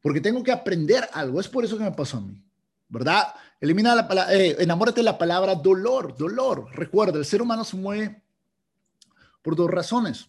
[0.00, 2.40] porque tengo que aprender algo, es por eso que me pasó a mí,
[2.88, 3.34] ¿verdad?
[3.60, 6.68] Elimina la palabra, eh, enamórate de la palabra dolor, dolor.
[6.72, 8.22] Recuerda, el ser humano se mueve
[9.42, 10.28] por dos razones,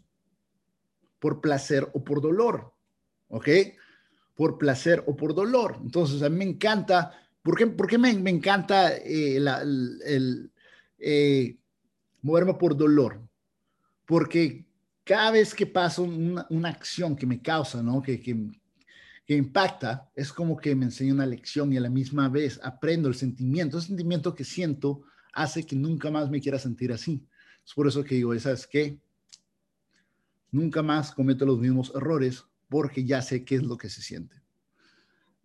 [1.19, 2.73] por placer o por dolor,
[3.27, 3.47] ¿ok?
[4.33, 5.77] Por placer o por dolor.
[5.83, 7.11] Entonces, a mí me encanta
[7.45, 10.51] ¿Por qué, me, encanta eh, el,
[10.97, 11.55] eh,
[12.23, 13.21] moverme por dolor?
[14.03, 14.65] Porque
[15.03, 18.01] cada vez que paso una, acción que me causa, ¿no?
[18.01, 22.59] Que, que, impacta, es como que me enseña una lección y a la misma vez
[22.63, 23.77] aprendo el sentimiento.
[23.77, 27.27] El sentimiento que siento hace que nunca más me quiera sentir así.
[27.63, 28.97] Es por eso que digo, ¿sabes qué?
[30.49, 34.44] Nunca más cometo los mismos errores porque ya sé qué es lo que se siente.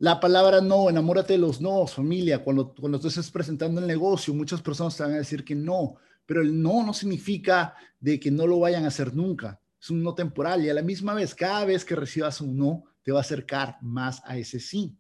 [0.01, 2.43] La palabra no, enamórate de los no, familia.
[2.43, 5.97] Cuando, cuando tú estés presentando el negocio, muchas personas te van a decir que no,
[6.25, 9.61] pero el no no significa de que no lo vayan a hacer nunca.
[9.79, 12.85] Es un no temporal y a la misma vez, cada vez que recibas un no,
[13.03, 14.97] te va a acercar más a ese sí.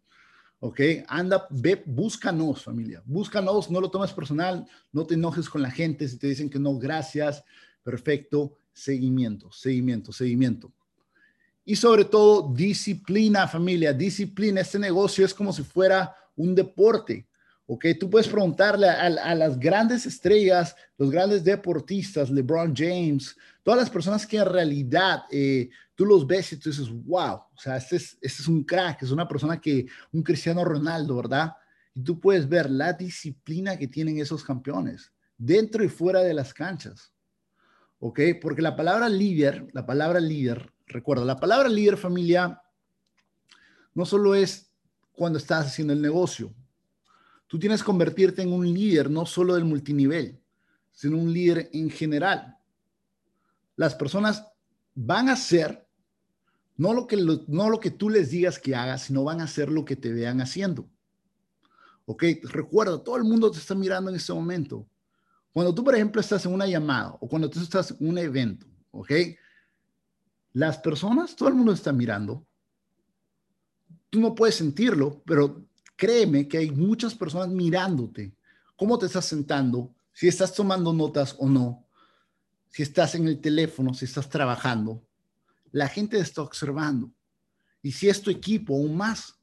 [0.58, 0.80] ¿Ok?
[1.08, 3.02] Anda, ve, búscanos, familia.
[3.06, 6.58] Búscanos, no lo tomes personal, no te enojes con la gente si te dicen que
[6.58, 7.42] no, gracias.
[7.82, 8.58] Perfecto.
[8.74, 10.74] Seguimiento, seguimiento, seguimiento
[11.64, 14.61] y sobre todo disciplina, familia, disciplina.
[14.61, 17.27] Este negocio es como si fuera un deporte.
[17.66, 17.87] ¿ok?
[17.99, 24.27] Tú puedes preguntarle a, las grandes estrellas, los grandes deportistas, LeBron James, todas las personas
[24.27, 28.18] que en realidad eh, tú los ves y tú dices, wow, o sea, este es,
[28.20, 31.53] este es un crack, es una persona que, un Cristiano Ronaldo, ¿verdad?
[31.94, 36.53] Y tú puedes ver la disciplina que tienen esos campeones dentro y fuera de las
[36.53, 37.12] canchas.
[37.99, 38.20] ¿Ok?
[38.40, 42.61] Porque la palabra líder, la palabra líder Recuerda, la palabra líder familia
[43.94, 44.72] no solo es
[45.12, 46.53] cuando estás haciendo el negocio.
[47.46, 50.40] Tú tienes que convertirte en un líder no solo del multinivel,
[50.92, 52.57] sino un líder en general.
[53.76, 54.44] Las personas
[54.94, 55.87] van a hacer
[56.76, 59.70] no lo que, no lo que tú les digas que hagas, sino van a hacer
[59.70, 60.88] lo que te vean haciendo.
[62.07, 62.24] ¿Ok?
[62.44, 64.88] Recuerda, todo el mundo te está mirando en este momento.
[65.53, 68.66] Cuando tú, por ejemplo, estás en una llamada o cuando tú estás en un evento,
[68.90, 69.12] ¿ok?
[70.52, 72.46] Las personas, todo el mundo está mirando.
[74.10, 75.64] Tú no puedes sentirlo, pero
[75.96, 78.32] créeme que hay muchas personas mirándote.
[78.76, 79.94] ¿Cómo te estás sentando?
[80.12, 81.86] Si estás tomando notas o no.
[82.68, 85.02] Si estás en el teléfono, si estás trabajando.
[85.72, 87.12] La gente está observando.
[87.82, 89.36] Y si es tu equipo, aún más.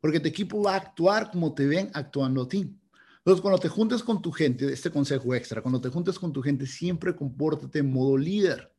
[0.00, 2.74] porque tu equipo va a actuar como te ven actuando a ti.
[3.18, 6.40] Entonces, cuando te juntes con tu gente, este consejo extra, cuando te juntes con tu
[6.40, 8.72] gente, siempre compórtate en modo líder,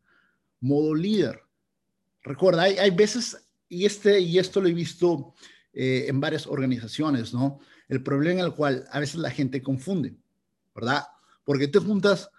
[0.60, 1.44] modo líder.
[2.24, 5.34] Recuerda, hay, veces, y, este, y esto lo he visto
[5.74, 7.60] eh, en varias organizaciones, ¿no?
[7.88, 10.16] El problema en el cual a veces la gente confunde,
[10.76, 11.04] ¿verdad?
[11.44, 12.30] Porque te juntas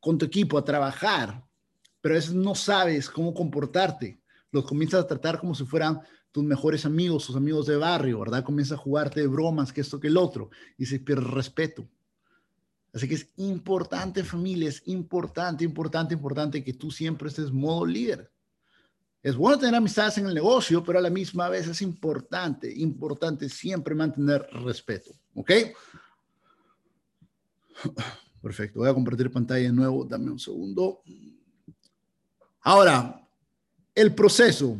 [0.00, 1.44] con tu equipo a trabajar,
[2.00, 4.20] pero a veces no sabes cómo comportarte.
[4.50, 6.00] Los comienzas a tratar como si fueran
[6.32, 8.42] tus mejores amigos, tus amigos de barrio, ¿verdad?
[8.42, 11.88] Comienza a jugarte de bromas, que esto, que el otro, y se pierde respeto.
[12.92, 18.31] Así que es importante, familia, es importante, importante, importante que tú siempre estés modo líder.
[19.22, 23.48] Es bueno tener amistades en el negocio, pero a la misma vez es importante, importante
[23.48, 25.12] siempre mantener respeto.
[25.34, 25.52] ¿Ok?
[28.42, 28.80] Perfecto.
[28.80, 30.04] Voy a compartir pantalla de nuevo.
[30.04, 31.02] Dame un segundo.
[32.62, 33.24] Ahora,
[33.94, 34.76] el proceso.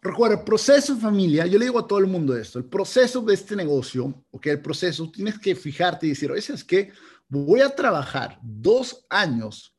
[0.00, 3.20] Recuerda, el proceso de familia, yo le digo a todo el mundo esto, el proceso
[3.22, 6.92] de este negocio, ok, el proceso, tienes que fijarte y decir, es que
[7.28, 9.75] voy a trabajar dos años,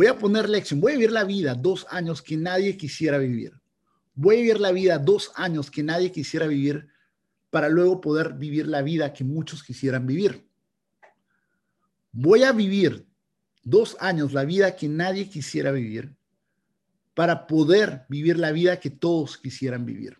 [0.00, 3.52] voy a poner lección, voy a vivir la vida dos años que nadie quisiera vivir.
[4.14, 6.88] Voy a vivir la vida dos años que nadie quisiera vivir
[7.50, 10.48] para luego poder vivir la vida que muchos quisieran vivir.
[12.12, 13.06] Voy a vivir
[13.62, 16.16] dos años la vida que nadie quisiera vivir
[17.12, 20.16] para poder vivir la vida que todos quisieran vivir.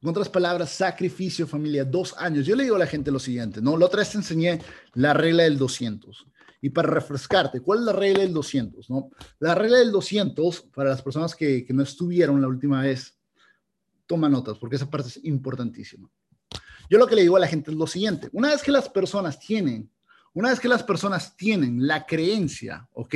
[0.00, 2.46] En otras palabras, sacrificio, familia, dos años.
[2.46, 3.76] Yo le digo a la gente lo siguiente, ¿no?
[3.76, 4.58] La otra vez te enseñé
[4.94, 6.26] la regla del 200.
[6.60, 8.90] Y para refrescarte, ¿cuál es la regla del 200?
[8.90, 9.10] ¿no?
[9.38, 13.18] La regla del 200, para las personas que, que no estuvieron la última vez,
[14.06, 16.10] toma notas, porque esa parte es importantísima.
[16.90, 18.28] Yo lo que le digo a la gente es lo siguiente.
[18.32, 19.90] Una vez que las personas tienen,
[20.34, 23.14] una vez que las personas tienen la creencia, ¿ok?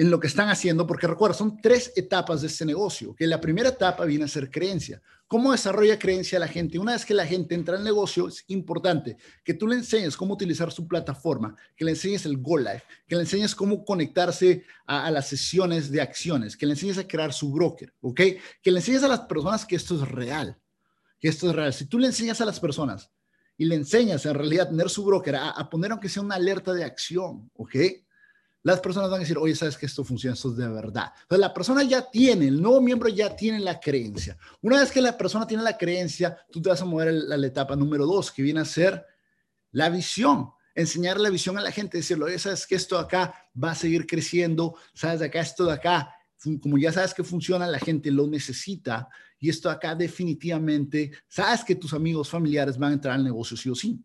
[0.00, 3.38] en lo que están haciendo, porque recuerda, son tres etapas de este negocio, que la
[3.38, 5.02] primera etapa viene a ser creencia.
[5.30, 6.76] ¿Cómo desarrolla creencia la gente?
[6.76, 10.34] Una vez que la gente entra al negocio, es importante que tú le enseñes cómo
[10.34, 15.08] utilizar su plataforma, que le enseñes el Go Live, que le enseñes cómo conectarse a,
[15.12, 18.20] las sesiones de acciones, que le enseñes a crear su broker, ¿ok?
[18.60, 20.58] Que le enseñes a las personas que esto es real,
[21.20, 21.72] que esto es real.
[21.72, 23.12] Si tú le enseñas a las personas
[23.56, 26.34] y le enseñas en realidad a tener su broker, a, a poner aunque sea una
[26.34, 27.76] alerta de acción, ¿ok?
[28.62, 31.12] Las personas van a decir, oye, sabes que esto funciona, esto es de verdad.
[31.22, 34.36] Entonces, la persona ya tiene, el nuevo miembro ya tiene la creencia.
[34.60, 37.46] Una vez que la persona tiene la creencia, tú te vas a mover a la,
[37.46, 39.04] etapa número dos, que viene a ser
[39.72, 40.50] la visión.
[40.74, 43.74] Enseñar la visión a la gente, decirle, oye, sabes que esto de acá va a
[43.74, 46.14] seguir creciendo, sabes de acá, esto de acá,
[46.62, 49.08] como ya sabes que funciona, la gente lo necesita.
[49.38, 53.56] Y esto de acá definitivamente, sabes que tus amigos familiares van a entrar al negocio
[53.56, 53.98] sí o sí.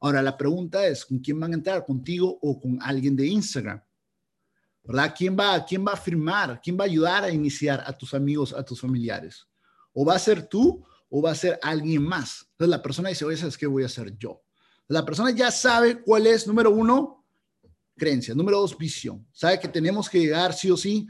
[0.00, 1.84] Ahora, la pregunta es, ¿con quién van a entrar?
[1.84, 3.80] ¿Contigo o con alguien de Instagram?
[4.84, 5.14] ¿Verdad?
[5.16, 6.60] ¿Quién va, ¿Quién va a firmar?
[6.62, 9.46] ¿Quién va a ayudar a iniciar a tus amigos, a tus familiares?
[9.92, 12.46] O va a ser tú o va a ser alguien más.
[12.52, 14.42] Entonces la persona dice, oye, ¿sabes qué voy a hacer yo?
[14.88, 17.24] La persona ya sabe cuál es, número uno,
[17.96, 18.34] creencia.
[18.34, 19.26] Número dos, visión.
[19.32, 21.06] Sabe que tenemos que llegar sí o sí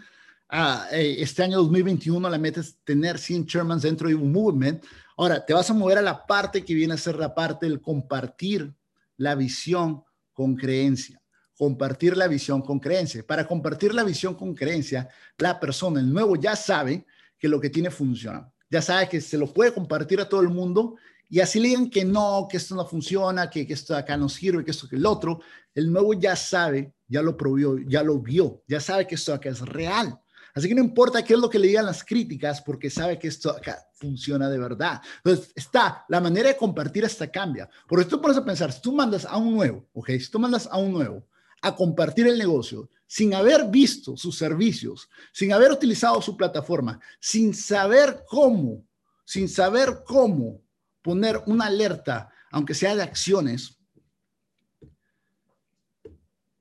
[0.49, 4.85] a eh, este año 2021, la meta es tener 100 chairmans dentro de un movement.
[5.17, 7.81] Ahora, te vas a mover a la parte que viene a ser la parte del
[7.81, 8.75] compartir
[9.17, 10.03] la visión
[10.35, 11.22] con creencia
[11.57, 13.25] compartir la visión con creencia.
[13.27, 17.07] Para compartir la visión con creencia, la persona, el nuevo, ya sabe
[17.38, 18.51] que lo que tiene funciona.
[18.71, 20.97] Ya sabe que se lo puede compartir a todo el mundo
[21.29, 24.65] y así le digan que no, que esto no funciona, que, esto acá no sirve,
[24.65, 25.41] que esto que el otro.
[25.75, 29.49] El nuevo ya sabe, ya lo probó, ya lo vio, ya sabe que esto acá
[29.49, 30.21] es real.
[30.55, 33.29] Así que no importa qué es lo que le digan las críticas, porque sabe que
[33.29, 35.01] esto acá funciona de verdad.
[35.25, 37.67] Entonces, está, la manera de compartir esta cambia.
[37.88, 40.69] Porque tú pones a pensar, si tú mandas a un nuevo, ok, si tú mandas
[40.71, 41.27] a un nuevo
[41.62, 47.55] a compartir el negocio sin haber visto sus servicios, sin haber utilizado su plataforma, sin
[47.55, 48.85] saber cómo,
[49.25, 50.61] sin saber cómo
[51.03, 53.79] poner una alerta, aunque sea de acciones,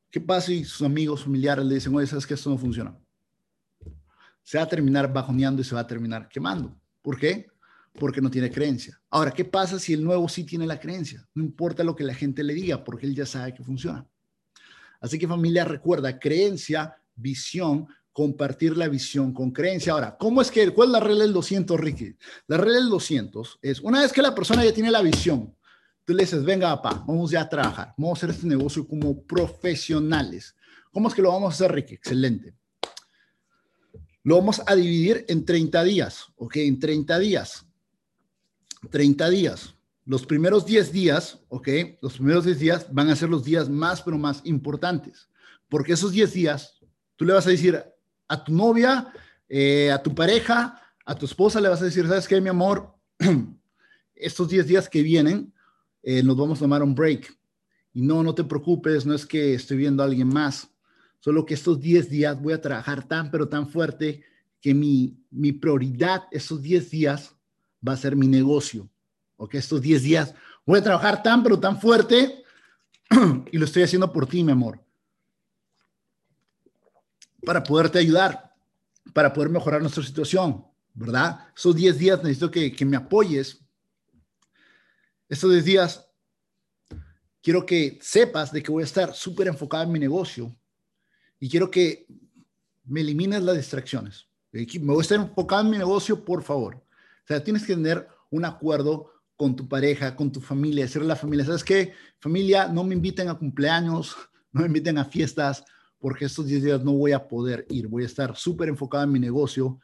[0.10, 2.98] ¿qué pasa si sus amigos, familiares le dicen, oye, sabes que esto no funciona?
[4.44, 6.78] Se va a terminar bajoneando y se va a terminar quemando.
[7.02, 7.48] ¿Por qué?
[7.94, 9.02] Porque no tiene creencia.
[9.10, 11.28] Ahora, ¿qué pasa si el nuevo sí tiene la creencia?
[11.34, 14.06] No importa lo que la gente le diga, porque él ya sabe que funciona.
[15.02, 19.94] Así que familia, recuerda, creencia, visión, compartir la visión con creencia.
[19.94, 22.16] Ahora, ¿cómo es que, cuál es la regla del 200, Ricky?
[22.48, 25.56] La regla del 200 es, una vez que la persona ya tiene la visión,
[26.06, 29.24] tú le dices, venga, papá, vamos ya a trabajar, vamos a hacer este negocio como
[29.24, 30.56] profesionales.
[30.92, 31.96] ¿Cómo es que lo vamos a hacer, Ricky?
[31.96, 32.54] Excelente.
[34.24, 36.58] Lo vamos a dividir en 30 días, ¿ok?
[36.58, 37.66] En 30 días.
[38.90, 39.74] 30 días.
[40.12, 41.70] Los primeros 10 días, ¿ok?
[42.02, 45.30] Los primeros 10 días van a ser los días más, pero más importantes.
[45.70, 46.82] Porque esos 10 días,
[47.16, 47.82] tú le vas a decir
[48.28, 49.14] a tu novia,
[49.48, 52.94] eh, a tu pareja, a tu esposa, le vas a decir, ¿sabes qué, mi amor?
[54.14, 55.54] estos 10 días que vienen,
[56.04, 57.34] eh, nos vamos a tomar un break.
[57.94, 60.70] Y no, no te preocupes, no es que estoy viendo a alguien más,
[61.22, 64.26] solo que estos 10 días voy a trabajar tan, pero tan fuerte
[64.60, 67.34] que mi, mi prioridad estos 10 días
[67.88, 68.90] va a ser mi negocio.
[69.42, 70.36] Ok, estos 10 días
[70.68, 72.44] voy a trabajar tan, pero tan fuerte
[73.52, 74.80] y lo estoy haciendo por ti, mi amor.
[77.44, 78.54] Para poderte ayudar,
[79.14, 80.64] para poder mejorar nuestra situación,
[80.94, 81.48] ¿verdad?
[81.58, 83.60] Esos 10 días necesito que, que me apoyes.
[85.28, 86.08] Estos 10 días
[87.42, 90.56] quiero que sepas de que voy a estar súper enfocado en mi negocio
[91.40, 92.06] y quiero que
[92.84, 94.28] me elimines las distracciones.
[94.52, 96.76] Me voy a estar enfocado en mi negocio, por favor.
[96.76, 99.12] O sea, tienes que tener un acuerdo
[99.42, 101.94] con tu pareja, con tu familia, decirle a la familia, ¿sabes qué?
[102.20, 104.16] Familia, no me inviten a cumpleaños,
[104.52, 105.66] no me inviten a fiestas,
[105.98, 109.12] porque estos 10 días no voy a poder ir, voy a estar súper enfocado en
[109.12, 109.80] mi negocio.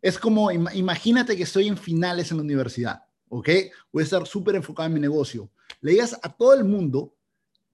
[0.00, 3.48] Es como, imagínate que estoy en finales en la universidad, ¿ok?
[3.92, 5.50] Voy a estar súper enfocado en mi negocio.
[5.80, 7.16] Le digas a todo el mundo,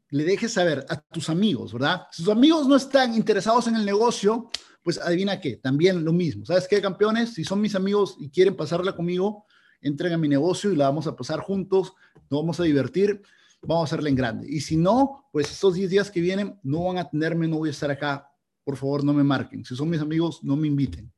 [0.09, 2.07] le dejes saber a tus amigos, ¿verdad?
[2.11, 4.49] Si tus amigos no están interesados en el negocio,
[4.83, 6.47] pues adivina qué, también lo mismo.
[6.47, 7.35] ¿Sabes qué, campeones?
[7.35, 9.45] Si son mis amigos y quieren pasarla conmigo,
[9.81, 11.93] entren a mi negocio y la vamos a pasar juntos,
[12.31, 13.23] nos vamos a divertir,
[13.63, 14.47] vamos a hacerla en grande.
[14.49, 17.69] Y si no, pues estos 10 días que vienen no van a tenerme, no voy
[17.69, 18.31] a estar acá.
[18.65, 19.65] Por favor, no me marquen.
[19.65, 21.11] Si son mis amigos, no me inviten.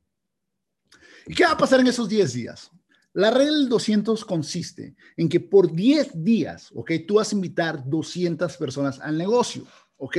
[1.27, 2.71] ¿Y qué va a pasar en esos 10 días?
[3.13, 6.91] La regla del 200 consiste en que por 10 días, ¿ok?
[7.07, 9.65] Tú vas a invitar 200 personas al negocio,
[9.97, 10.17] ¿ok?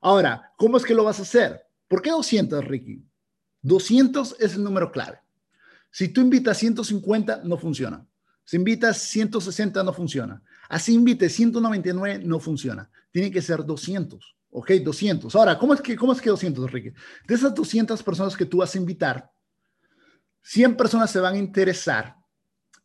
[0.00, 1.60] Ahora, ¿cómo es que lo vas a hacer?
[1.88, 3.04] ¿Por qué 200, Ricky?
[3.62, 5.18] 200 es el número clave.
[5.90, 8.06] Si tú invitas 150, no funciona.
[8.44, 10.42] Si invitas 160, no funciona.
[10.68, 12.90] Así invites 199, no funciona.
[13.10, 14.36] Tiene que ser 200.
[14.50, 14.72] ¿Ok?
[14.82, 15.34] 200.
[15.36, 16.90] Ahora, ¿cómo es que, cómo es que 200, Ricky?
[17.26, 19.30] De esas 200 personas que tú vas a invitar,
[20.42, 22.16] 100 personas se van a interesar,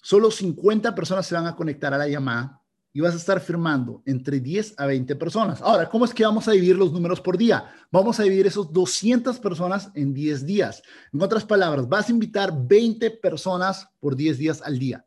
[0.02, 2.62] solo 50 personas se van a conectar a la llamada
[2.96, 5.62] y vas a estar firmando entre 10 a 20 personas.
[5.62, 7.70] Ahora, ¿cómo es que vamos a dividir los números por día?
[7.92, 10.82] Vamos a dividir esos 200 personas en 10 días.
[11.12, 15.06] En otras palabras, vas a invitar 20 personas por 10 días al día.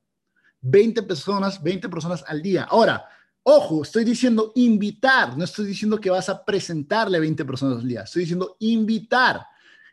[0.61, 2.65] 20 personas, 20 personas al día.
[2.65, 3.07] Ahora,
[3.43, 8.03] ojo, estoy diciendo invitar, no estoy diciendo que vas a presentarle 20 personas al día,
[8.03, 9.47] estoy diciendo invitar,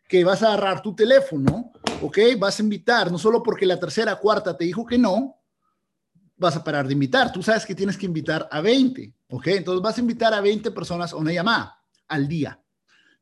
[0.09, 1.71] que vas a agarrar tu teléfono,
[2.01, 2.17] ¿ok?
[2.37, 5.39] Vas a invitar, no solo porque la tercera, cuarta te dijo que no,
[6.37, 7.31] vas a parar de invitar.
[7.31, 9.47] Tú sabes que tienes que invitar a 20, ¿ok?
[9.47, 12.59] Entonces vas a invitar a 20 personas a una llamada al día.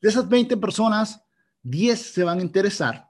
[0.02, 1.24] De esas 20 personas,
[1.64, 3.10] 10 se van a interesar,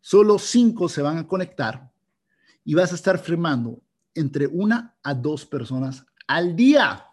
[0.00, 1.90] solo 5 se van a conectar
[2.64, 3.82] y vas a estar firmando
[4.14, 7.06] entre una a dos personas al día.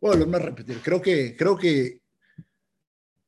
[0.00, 0.80] Bueno, a repetir.
[0.82, 2.02] Creo que, creo que,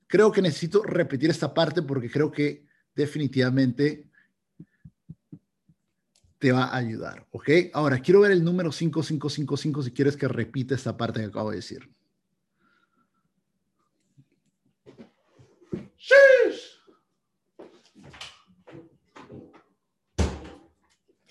[0.06, 4.10] creo que necesito repetir esta parte porque creo que definitivamente
[6.44, 7.48] te va a ayudar, ¿ok?
[7.72, 11.56] Ahora, quiero ver el número 5555 si quieres que repita esta parte que acabo de
[11.56, 11.90] decir.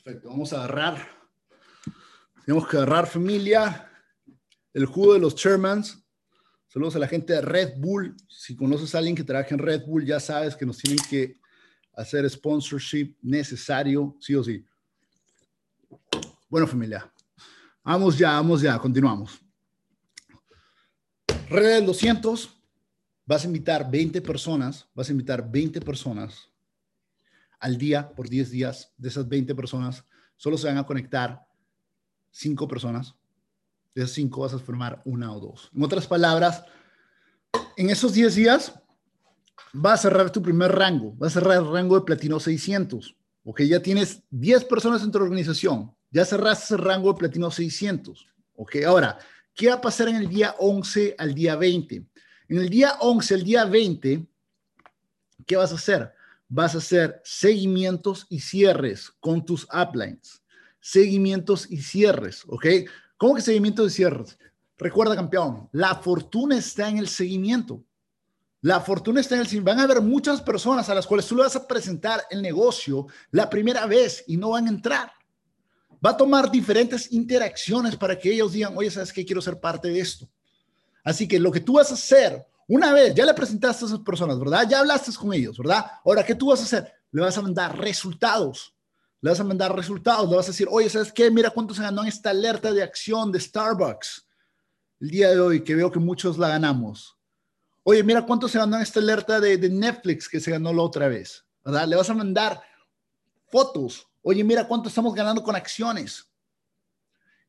[0.03, 1.07] Perfecto, vamos a agarrar.
[2.43, 3.91] Tenemos que agarrar familia,
[4.73, 6.03] el jugo de los Shermans.
[6.65, 8.17] Saludos a la gente de Red Bull.
[8.27, 11.37] Si conoces a alguien que trabaja en Red Bull, ya sabes que nos tienen que
[11.93, 14.65] hacer sponsorship necesario, sí o sí.
[16.53, 17.11] Bueno, familia,
[17.83, 19.41] vamos ya, vamos ya, continuamos.
[21.49, 22.47] Red del 200,
[23.25, 26.51] vas a invitar 20 personas, vas a invitar 20 personas
[27.59, 28.93] al día por 10 días.
[28.97, 31.43] De esas 20 personas, solo se van a conectar
[32.29, 33.15] 5 personas.
[33.95, 35.71] De esas 5 vas a formar una o dos.
[35.73, 36.63] En otras palabras,
[37.77, 38.79] en esos 10 días
[39.73, 43.17] vas a cerrar tu primer rango, vas a cerrar el rango de platino 600.
[43.43, 48.27] Ok, ya tienes 10 personas en tu organización, ya cerraste ese rango de platino 600.
[48.55, 49.17] Ok, ahora,
[49.55, 52.05] ¿qué va a pasar en el día 11 al día 20?
[52.49, 54.27] En el día 11 al día 20,
[55.47, 56.13] ¿qué vas a hacer?
[56.47, 60.43] Vas a hacer seguimientos y cierres con tus uplines.
[60.79, 62.65] Seguimientos y cierres, ¿ok?
[63.17, 64.37] ¿Cómo que seguimientos y cierres?
[64.77, 67.83] Recuerda, campeón, la fortuna está en el seguimiento.
[68.61, 69.61] La fortuna está en el.
[69.61, 73.07] Van a haber muchas personas a las cuales tú le vas a presentar el negocio
[73.31, 75.11] la primera vez y no van a entrar
[76.03, 79.25] va a tomar diferentes interacciones para que ellos digan, oye, ¿sabes qué?
[79.25, 80.27] Quiero ser parte de esto.
[81.03, 83.99] Así que lo que tú vas a hacer, una vez, ya le presentaste a esas
[83.99, 84.67] personas, ¿verdad?
[84.69, 85.85] Ya hablaste con ellos, ¿verdad?
[86.03, 86.93] Ahora, ¿qué tú vas a hacer?
[87.11, 88.73] Le vas a mandar resultados.
[89.21, 90.29] Le vas a mandar resultados.
[90.29, 91.29] Le vas a decir, oye, ¿sabes qué?
[91.31, 94.27] Mira cuánto se ganó en esta alerta de acción de Starbucks
[94.99, 97.17] el día de hoy, que veo que muchos la ganamos.
[97.83, 100.81] Oye, mira cuánto se ganó en esta alerta de, de Netflix que se ganó la
[100.81, 101.87] otra vez, ¿verdad?
[101.87, 102.61] Le vas a mandar
[103.51, 106.25] fotos Oye, mira cuánto estamos ganando con acciones.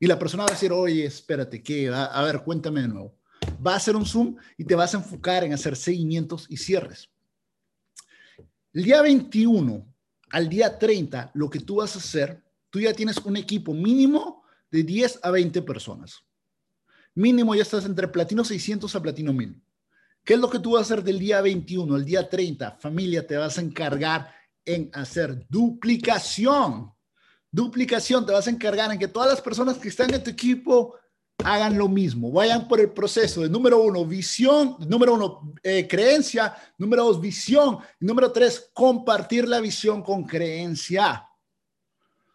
[0.01, 1.89] Y la persona va a decir, oye, espérate, ¿qué?
[1.89, 3.17] A, ver, cuéntame de nuevo.
[3.65, 7.09] Va a hacer un Zoom y te vas a enfocar en hacer seguimientos y cierres.
[8.73, 9.87] El día 21
[10.31, 14.43] al día 30, lo que tú vas a hacer, tú ya tienes un equipo mínimo
[14.69, 16.25] de 10 a 20 personas.
[17.15, 19.63] Mínimo ya estás entre platino 600 a platino 1000.
[20.25, 22.73] ¿Qué es lo que tú vas a hacer del día 21 al día 30?
[22.81, 24.35] Familia, te vas a encargar
[24.65, 26.95] en hacer duplicación
[27.55, 30.97] duplicación, te vas a encargar en que todas las personas que están en tu equipo
[31.45, 36.53] hagan lo mismo, vayan por el proceso de número uno, visión, número uno, eh, creencia,
[36.79, 41.25] número dos, visión, número tres, compartir la visión con creencia.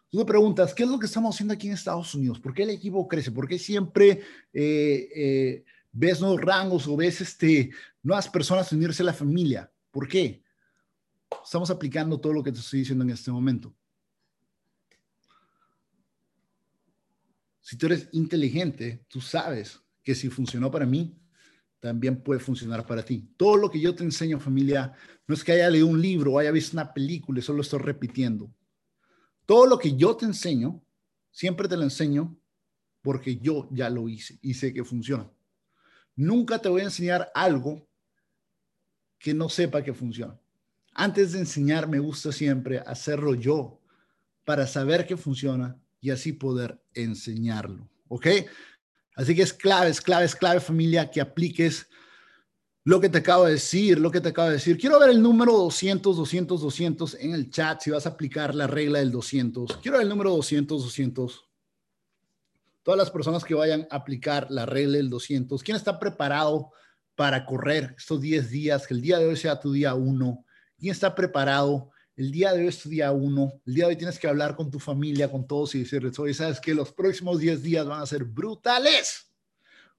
[0.08, 2.40] Tú te preguntas, ¿qué es lo que estamos haciendo aquí en Estados Unidos?
[2.40, 3.30] ¿Por qué el equipo crece?
[3.30, 4.22] ¿Por qué siempre
[4.54, 7.70] eh, eh, ves nuevos rangos o ves este,
[8.02, 9.70] nuevas personas unirse a la familia?
[9.90, 10.42] ¿Por qué?
[11.44, 13.74] Estamos aplicando todo lo que te estoy diciendo en este momento.
[17.60, 21.16] Si tú eres inteligente, tú sabes que si funcionó para mí,
[21.78, 23.32] también puede funcionar para ti.
[23.36, 24.92] Todo lo que yo te enseño, familia,
[25.26, 28.52] no es que haya leído un libro o haya visto una película solo estoy repitiendo.
[29.46, 30.82] Todo lo que yo te enseño,
[31.30, 32.36] siempre te lo enseño
[33.02, 35.30] porque yo ya lo hice y sé que funciona.
[36.16, 37.88] Nunca te voy a enseñar algo
[39.18, 40.39] que no sepa que funciona.
[40.92, 43.80] Antes de enseñar, me gusta siempre hacerlo yo
[44.44, 47.88] para saber que funciona y así poder enseñarlo.
[48.08, 48.26] ¿Ok?
[49.14, 51.86] Así que es clave, es clave, es clave familia que apliques
[52.84, 54.78] lo que te acabo de decir, lo que te acabo de decir.
[54.78, 58.66] Quiero ver el número 200, 200, 200 en el chat si vas a aplicar la
[58.66, 59.76] regla del 200.
[59.82, 61.44] Quiero ver el número 200, 200.
[62.82, 65.62] Todas las personas que vayan a aplicar la regla del 200.
[65.62, 66.72] ¿Quién está preparado
[67.14, 68.86] para correr estos 10 días?
[68.86, 70.44] Que el día de hoy sea tu día 1.
[70.80, 73.96] ¿Quién está preparado el día de hoy es tu día uno, el día de hoy
[73.96, 77.38] tienes que hablar con tu familia, con todos y decirles, oye, sabes que los próximos
[77.38, 79.30] 10 días van a ser brutales.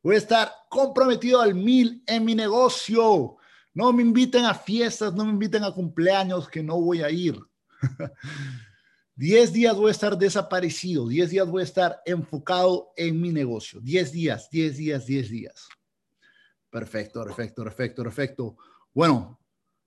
[0.03, 3.37] Voy a estar comprometido al mil en mi negocio.
[3.73, 7.39] No me inviten a fiestas, no me inviten a cumpleaños que no voy a ir.
[9.15, 13.79] 10 días voy a estar desaparecido, 10 días voy a estar enfocado en mi negocio.
[13.81, 15.67] 10 días, 10 días, 10 días.
[16.69, 18.57] Perfecto, perfecto, perfecto, perfecto.
[18.93, 19.40] Bueno,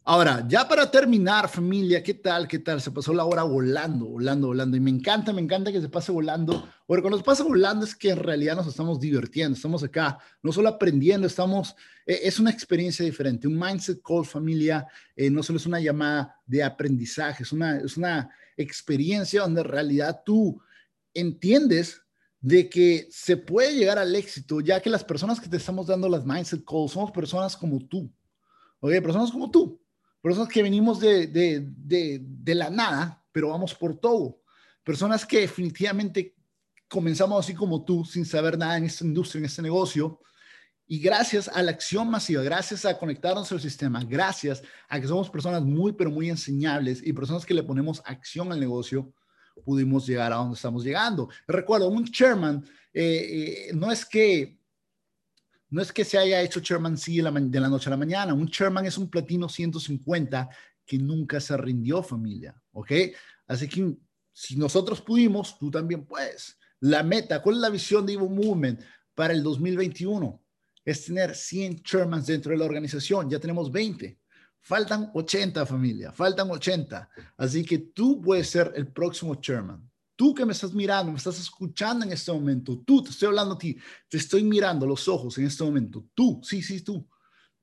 [0.06, 2.46] Ahora, ya para terminar, familia, ¿qué tal?
[2.46, 2.78] ¿Qué tal?
[2.78, 4.76] Se pasó la hora volando, volando, volando.
[4.76, 6.68] Y me encanta, me encanta que se pase volando.
[6.86, 10.52] Porque cuando se pasa volando es que en realidad nos estamos divirtiendo, estamos acá, no
[10.52, 11.74] solo aprendiendo, estamos,
[12.04, 13.48] eh, es una experiencia diferente.
[13.48, 14.86] Un Mindset Call, familia,
[15.16, 18.28] eh, no solo es una llamada de aprendizaje, es una, es una
[18.58, 20.60] experiencia donde en realidad tú
[21.14, 22.02] entiendes
[22.42, 26.10] de que se puede llegar al éxito, ya que las personas que te estamos dando
[26.10, 28.12] las Mindset Calls somos personas como tú.
[28.80, 29.80] Oye, personas como tú,
[30.24, 34.40] personas que venimos de, de, de, de la nada, pero vamos por todo.
[34.82, 36.34] Personas que definitivamente
[36.88, 40.22] comenzamos así como tú, sin saber nada en esta industria, en este negocio.
[40.86, 45.28] Y gracias a la acción masiva, gracias a conectarnos al sistema, gracias a que somos
[45.28, 49.12] personas muy, pero muy enseñables y personas que le ponemos acción al negocio,
[49.62, 51.28] pudimos llegar a donde estamos llegando.
[51.46, 52.64] Recuerdo, un chairman
[52.94, 54.58] eh, eh, no es que
[55.74, 57.22] no es que se haya hecho Chairman C de
[57.60, 58.32] la, noche a la mañana.
[58.32, 60.48] Un Chairman es un platino 150
[60.86, 62.54] que nunca se rindió, familia.
[62.70, 62.92] ¿Ok?
[63.48, 63.92] Así que
[64.32, 66.56] si nosotros pudimos, tú también puedes.
[66.78, 68.82] La meta, ¿cuál es la visión de Evo Movement
[69.16, 70.40] para el 2021?
[70.84, 73.28] Es tener 100 chairmans dentro de la organización.
[73.28, 74.16] Ya tenemos 20.
[74.60, 76.12] Faltan 80, familia.
[76.12, 77.10] Faltan 80.
[77.36, 79.90] Así que tú puedes ser el próximo chairman.
[80.16, 83.54] Tú que me estás mirando, me estás escuchando en este momento, tú, te estoy hablando
[83.54, 83.76] a ti,
[84.08, 87.08] te estoy mirando los ojos en este momento, tú, sí, sí, tú,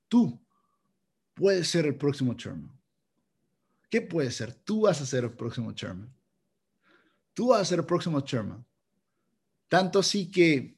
[0.06, 0.38] tú
[1.34, 2.70] puedes ser el próximo chairman.
[3.88, 4.54] ¿Qué puede ser?
[4.54, 6.14] Tú vas a ser el próximo chairman.
[7.34, 8.64] Tú vas a ser el próximo chairman.
[9.68, 10.76] Tanto así que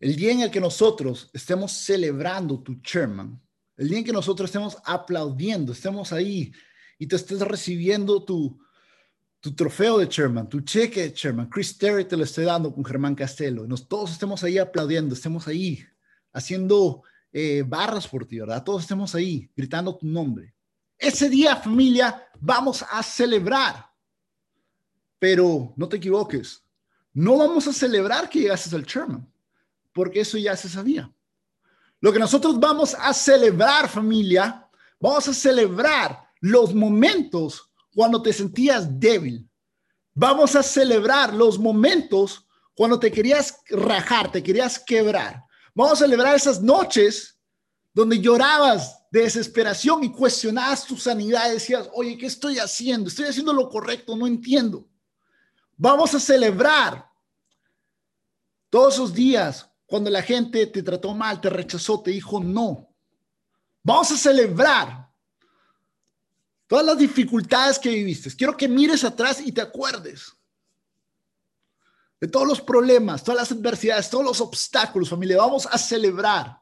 [0.00, 3.40] el día en el que nosotros estemos celebrando tu chairman,
[3.76, 6.52] el día en que nosotros estemos aplaudiendo, estemos ahí
[6.98, 8.60] y te estés recibiendo tu,
[9.40, 12.84] tu trofeo de chairman, tu cheque de chairman, Chris Terry te lo estoy dando con
[12.84, 13.66] Germán Castelo.
[13.66, 15.82] Nos, todos estemos ahí aplaudiendo, estemos ahí
[16.32, 18.62] haciendo eh, barras por ti, ¿verdad?
[18.62, 20.54] Todos estemos ahí gritando tu nombre.
[20.98, 23.86] Ese día, familia, vamos a celebrar.
[25.18, 26.62] Pero no te equivoques,
[27.12, 29.30] no vamos a celebrar que llegases al chairman,
[29.92, 31.10] porque eso ya se sabía.
[32.00, 34.66] Lo que nosotros vamos a celebrar, familia,
[34.98, 39.48] vamos a celebrar los momentos cuando te sentías débil.
[40.14, 45.44] Vamos a celebrar los momentos cuando te querías rajar, te querías quebrar.
[45.74, 47.38] Vamos a celebrar esas noches
[47.92, 53.08] donde llorabas de desesperación y cuestionabas tu sanidad, decías, oye, ¿qué estoy haciendo?
[53.08, 54.16] ¿Estoy haciendo lo correcto?
[54.16, 54.88] No entiendo.
[55.76, 57.08] Vamos a celebrar
[58.68, 62.88] todos esos días cuando la gente te trató mal, te rechazó, te dijo no.
[63.82, 65.09] Vamos a celebrar
[66.70, 68.30] todas las dificultades que viviste.
[68.36, 70.32] Quiero que mires atrás y te acuerdes
[72.20, 75.38] de todos los problemas, todas las adversidades, todos los obstáculos, familia.
[75.38, 76.60] Vamos a celebrar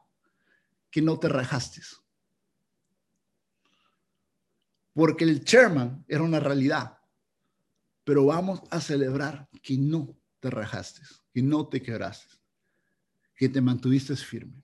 [0.89, 1.83] que no te rajaste
[4.93, 6.97] porque el chairman era una realidad.
[8.03, 12.35] Pero vamos a celebrar que no te rajaste, que no te quebraste,
[13.35, 14.63] que te mantuviste firme.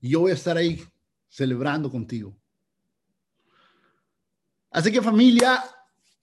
[0.00, 0.84] Y yo voy a estar ahí
[1.28, 2.36] celebrando contigo.
[4.74, 5.62] Así que familia,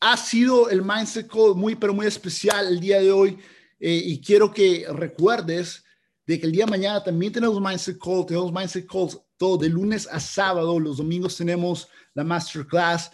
[0.02, 3.40] ha sido el Mindset Call muy, pero muy especial el día de hoy.
[3.80, 5.86] Eh, y quiero que recuerdes
[6.26, 9.70] de que el día de mañana también tenemos Mindset Call, tenemos Mindset Calls todo de
[9.70, 13.10] lunes a sábado, los domingos tenemos la masterclass.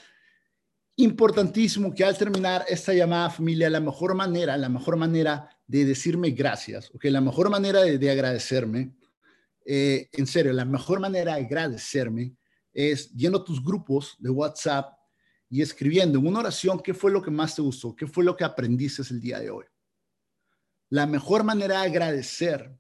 [0.96, 6.32] Importantísimo que al terminar esta llamada familia, la mejor manera, la mejor manera de decirme
[6.32, 8.96] gracias, ok, la mejor manera de, agradecerme,
[9.64, 12.36] eh, en serio, la mejor manera de agradecerme
[12.74, 14.97] es yendo a tus grupos de WhatsApp
[15.50, 18.36] y escribiendo en una oración qué fue lo que más te gustó, qué fue lo
[18.36, 19.66] que aprendiste el día de hoy.
[20.90, 22.78] La mejor manera de agradecer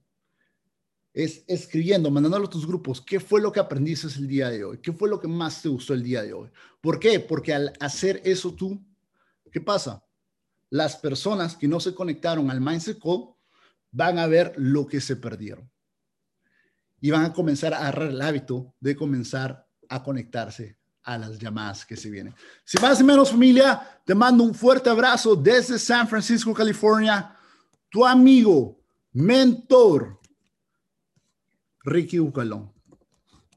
[1.13, 4.77] es escribiendo, mandándolo a tus grupos, ¿qué fue lo que aprendiste el día de hoy?
[4.79, 6.49] ¿Qué fue lo que más te gustó el día de hoy?
[6.79, 7.19] ¿Por qué?
[7.19, 8.79] Porque al hacer eso tú,
[9.51, 10.03] ¿qué pasa?
[10.69, 13.29] Las personas que no se conectaron al Mindset Call
[13.91, 15.71] van a ver lo que se perdieron.
[16.99, 20.76] Y van a comenzar a agarrar el hábito de comenzar a conectarse
[21.07, 22.35] a las llamadas que se vienen.
[22.65, 27.33] Si más y menos familia, te mando un fuerte abrazo desde San Francisco, California.
[27.89, 28.77] Tu amigo,
[29.13, 30.19] mentor,
[31.85, 32.73] Ricky Ucalón.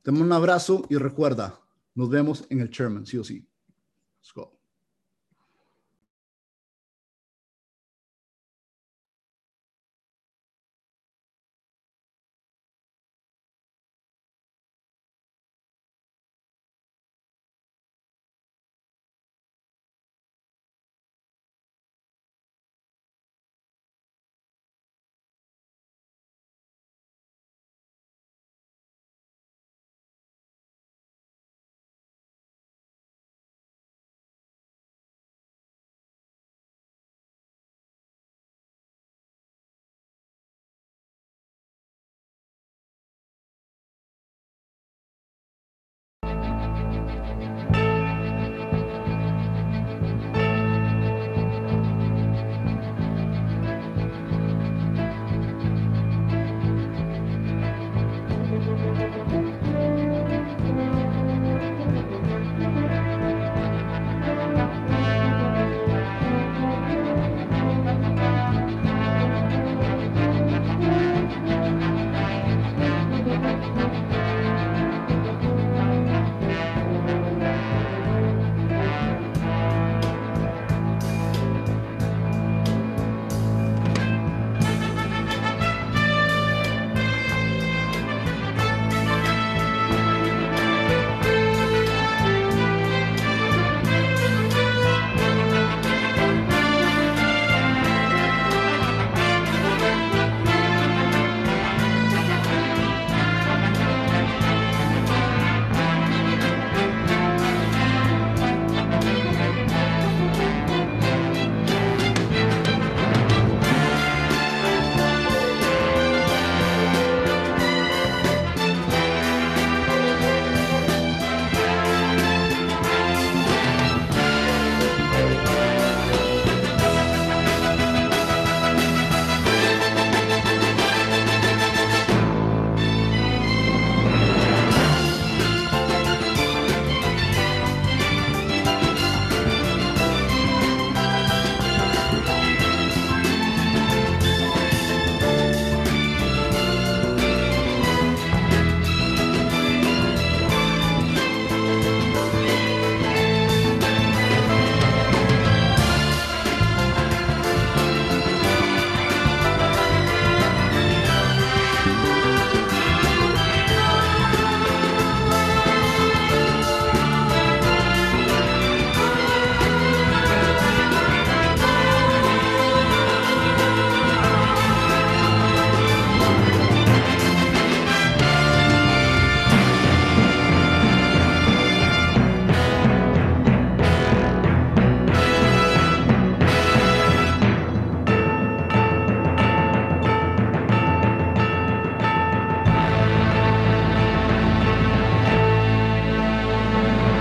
[0.00, 1.60] Te mando un abrazo y recuerda,
[1.96, 3.44] nos vemos en el Chairman, sí o sí.
[4.20, 4.59] Let's go.